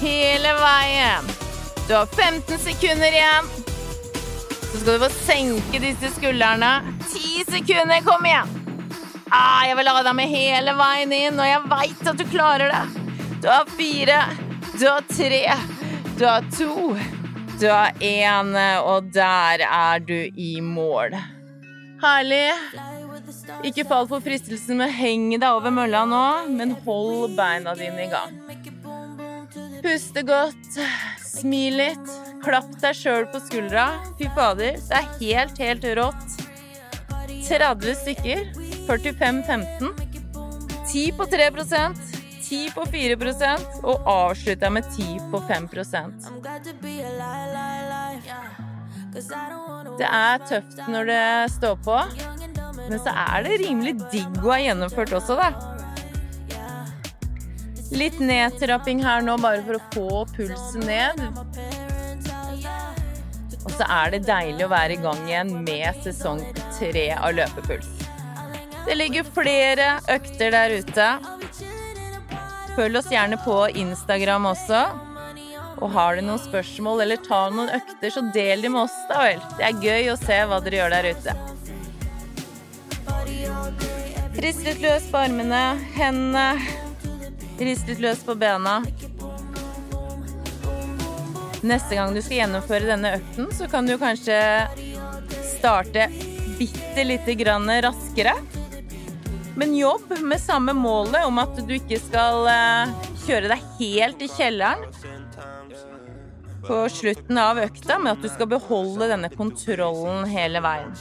Hele 0.00 0.52
veien. 0.60 1.30
Du 1.88 1.94
har 1.94 2.06
15 2.06 2.58
sekunder 2.58 3.12
igjen. 3.12 3.50
Så 4.72 4.80
skal 4.80 4.92
du 4.92 5.04
få 5.04 5.10
senke 5.26 5.80
disse 5.82 6.10
skuldrene. 6.16 6.70
10 7.12 7.44
sekunder, 7.50 8.00
kom 8.06 8.26
igjen. 8.26 8.54
Ah, 9.30 9.64
jeg 9.66 9.76
vil 9.78 9.90
ha 9.90 10.02
deg 10.06 10.16
med 10.18 10.30
hele 10.30 10.74
veien 10.78 11.12
inn, 11.16 11.40
og 11.40 11.48
jeg 11.48 11.62
veit 11.70 12.08
at 12.10 12.20
du 12.20 12.24
klarer 12.30 12.70
det. 12.70 13.04
Du 13.42 13.48
har 13.50 13.70
fire, 13.76 14.20
du 14.78 14.86
har 14.86 15.04
tre, 15.10 15.42
du 16.18 16.24
har 16.28 16.46
to, 16.54 16.94
du 17.60 17.66
har 17.68 17.92
én, 18.00 18.54
og 18.80 19.10
der 19.12 19.66
er 19.66 20.04
du 20.04 20.18
i 20.36 20.60
mål. 20.62 21.18
Herlig. 22.04 22.48
Ikke 23.62 23.84
fall 23.88 24.08
for 24.10 24.24
fristelsen 24.24 24.80
med 24.80 24.90
å 24.90 24.96
henge 24.96 25.38
deg 25.38 25.48
over 25.60 25.74
mølla 25.74 26.04
nå, 26.08 26.24
men 26.50 26.74
hold 26.84 27.36
beina 27.38 27.76
dine 27.78 28.06
i 28.06 28.10
gang. 28.12 28.34
Puste 29.84 30.24
godt, 30.26 30.80
smil 31.22 31.78
litt, 31.78 32.14
klapp 32.44 32.72
deg 32.82 32.96
sjøl 32.98 33.28
på 33.32 33.42
skuldra. 33.46 33.86
Fy 34.18 34.30
fader, 34.36 34.80
det 34.80 34.98
er 34.98 35.12
helt, 35.20 35.62
helt 35.62 35.86
rått. 36.00 36.40
30 37.44 38.00
stykker. 38.00 38.48
45-15. 38.88 39.94
10 40.94 41.12
på 41.16 41.24
3% 41.26 41.96
10 42.44 42.70
på 42.74 42.84
4% 42.92 43.78
og 43.82 44.08
avslutta 44.10 44.70
med 44.70 44.84
10 44.96 45.30
på 45.32 45.40
5% 45.48 46.28
Det 49.98 50.10
er 50.10 50.44
tøft 50.48 50.82
når 50.90 51.08
det 51.08 51.24
står 51.56 51.76
på, 51.86 51.96
men 52.88 53.00
så 53.00 53.12
er 53.14 53.46
det 53.46 53.60
rimelig 53.62 53.94
digg 54.12 54.40
å 54.42 54.52
ha 54.52 54.58
gjennomført 54.62 55.14
også, 55.16 55.38
da. 55.40 55.50
Litt 57.94 58.18
nedtrapping 58.18 59.02
her 59.04 59.22
nå, 59.22 59.36
bare 59.42 59.62
for 59.66 59.78
å 59.78 59.84
få 59.94 60.24
pulsen 60.34 60.86
ned. 60.88 61.20
Og 63.64 63.70
så 63.76 63.86
er 63.86 64.14
det 64.14 64.24
deilig 64.26 64.66
å 64.66 64.72
være 64.72 64.96
i 64.96 65.02
gang 65.04 65.22
igjen 65.28 65.52
med 65.64 66.02
sesong 66.04 66.42
tre 66.76 67.06
av 67.16 67.36
Løpepuls. 67.36 67.88
Det 68.84 68.98
ligger 68.98 69.24
flere 69.36 69.94
økter 70.12 70.52
der 70.52 70.74
ute. 70.82 71.08
Følg 72.74 72.98
oss 73.00 73.10
gjerne 73.12 73.38
på 73.40 73.56
Instagram 73.70 74.50
også. 74.50 74.84
Og 75.82 75.90
har 75.94 76.16
du 76.16 76.26
noen 76.26 76.42
spørsmål 76.42 77.02
eller 77.06 77.22
tar 77.24 77.54
noen 77.54 77.72
økter, 77.78 78.12
så 78.12 78.22
del 78.34 78.62
de 78.62 78.70
med 78.70 78.84
oss, 78.84 78.94
da 79.10 79.24
vel. 79.24 79.42
Det 79.58 79.68
er 79.68 79.82
gøy 79.82 80.12
å 80.12 80.20
se 80.20 80.38
hva 80.48 80.60
dere 80.64 80.82
gjør 80.82 80.96
der 80.98 81.10
ute. 81.14 81.53
Rist 84.44 84.64
litt 84.66 84.80
løs 84.82 85.06
på 85.10 85.20
armene, 85.24 85.62
hendene. 85.94 86.60
Rist 87.58 87.88
litt 87.88 88.02
løs 88.02 88.24
på 88.26 88.34
bena. 88.36 88.80
Neste 91.64 91.96
gang 91.96 92.12
du 92.12 92.20
skal 92.20 92.42
gjennomføre 92.42 92.90
denne 92.90 93.14
økten, 93.16 93.48
så 93.56 93.68
kan 93.72 93.86
du 93.88 93.94
kanskje 94.00 94.36
starte 95.54 96.10
bitte 96.58 97.06
lite 97.06 97.34
grann 97.40 97.70
raskere. 97.86 98.34
Men 99.56 99.76
jobb 99.78 100.12
med 100.20 100.40
samme 100.42 100.74
målet 100.76 101.24
om 101.24 101.38
at 101.38 101.56
du 101.62 101.74
ikke 101.76 102.00
skal 102.02 102.48
eh, 102.50 102.94
kjøre 103.24 103.54
deg 103.54 103.66
helt 103.78 104.24
i 104.26 104.28
kjelleren 104.34 104.84
på 106.64 106.88
slutten 106.88 107.38
av 107.38 107.58
økta, 107.60 107.98
men 107.98 108.14
at 108.14 108.22
du 108.24 108.28
skal 108.32 108.48
beholde 108.50 109.08
denne 109.10 109.30
kontrollen 109.32 110.24
hele 110.28 110.62
veien. 110.64 110.94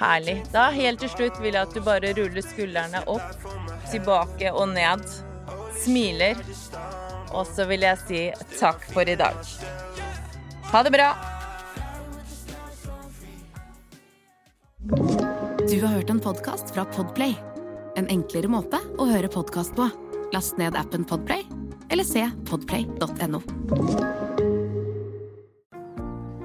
Herlig. 0.00 0.36
Da 0.52 0.68
helt 0.74 1.02
til 1.02 1.12
slutt 1.12 1.40
vil 1.42 1.54
jeg 1.54 1.62
at 1.62 1.74
du 1.74 1.82
bare 1.84 2.12
ruller 2.16 2.44
skuldrene 2.44 3.02
opp, 3.10 3.44
tilbake 3.90 4.52
og 4.52 4.72
ned. 4.74 5.04
Smiler. 5.80 6.40
Og 7.30 7.46
så 7.46 7.66
vil 7.70 7.86
jeg 7.86 8.00
si 8.06 8.22
takk 8.58 8.82
for 8.90 9.08
i 9.08 9.16
dag. 9.18 9.38
Ha 10.72 10.82
det 10.86 10.94
bra. 10.94 11.12
Du 15.70 15.78
har 15.84 15.94
hørt 15.94 16.10
en 16.10 16.20
podkast 16.20 16.74
fra 16.74 16.86
Podplay. 16.96 17.36
En 17.98 18.10
enklere 18.10 18.50
måte 18.50 18.82
å 18.98 19.06
høre 19.10 19.30
podkast 19.30 19.76
på. 19.78 19.86
Last 20.34 20.58
ned 20.58 20.78
appen 20.78 21.06
Podplay, 21.06 21.46
eller 21.90 22.06
se 22.06 22.26
podplay.no. 22.50 24.49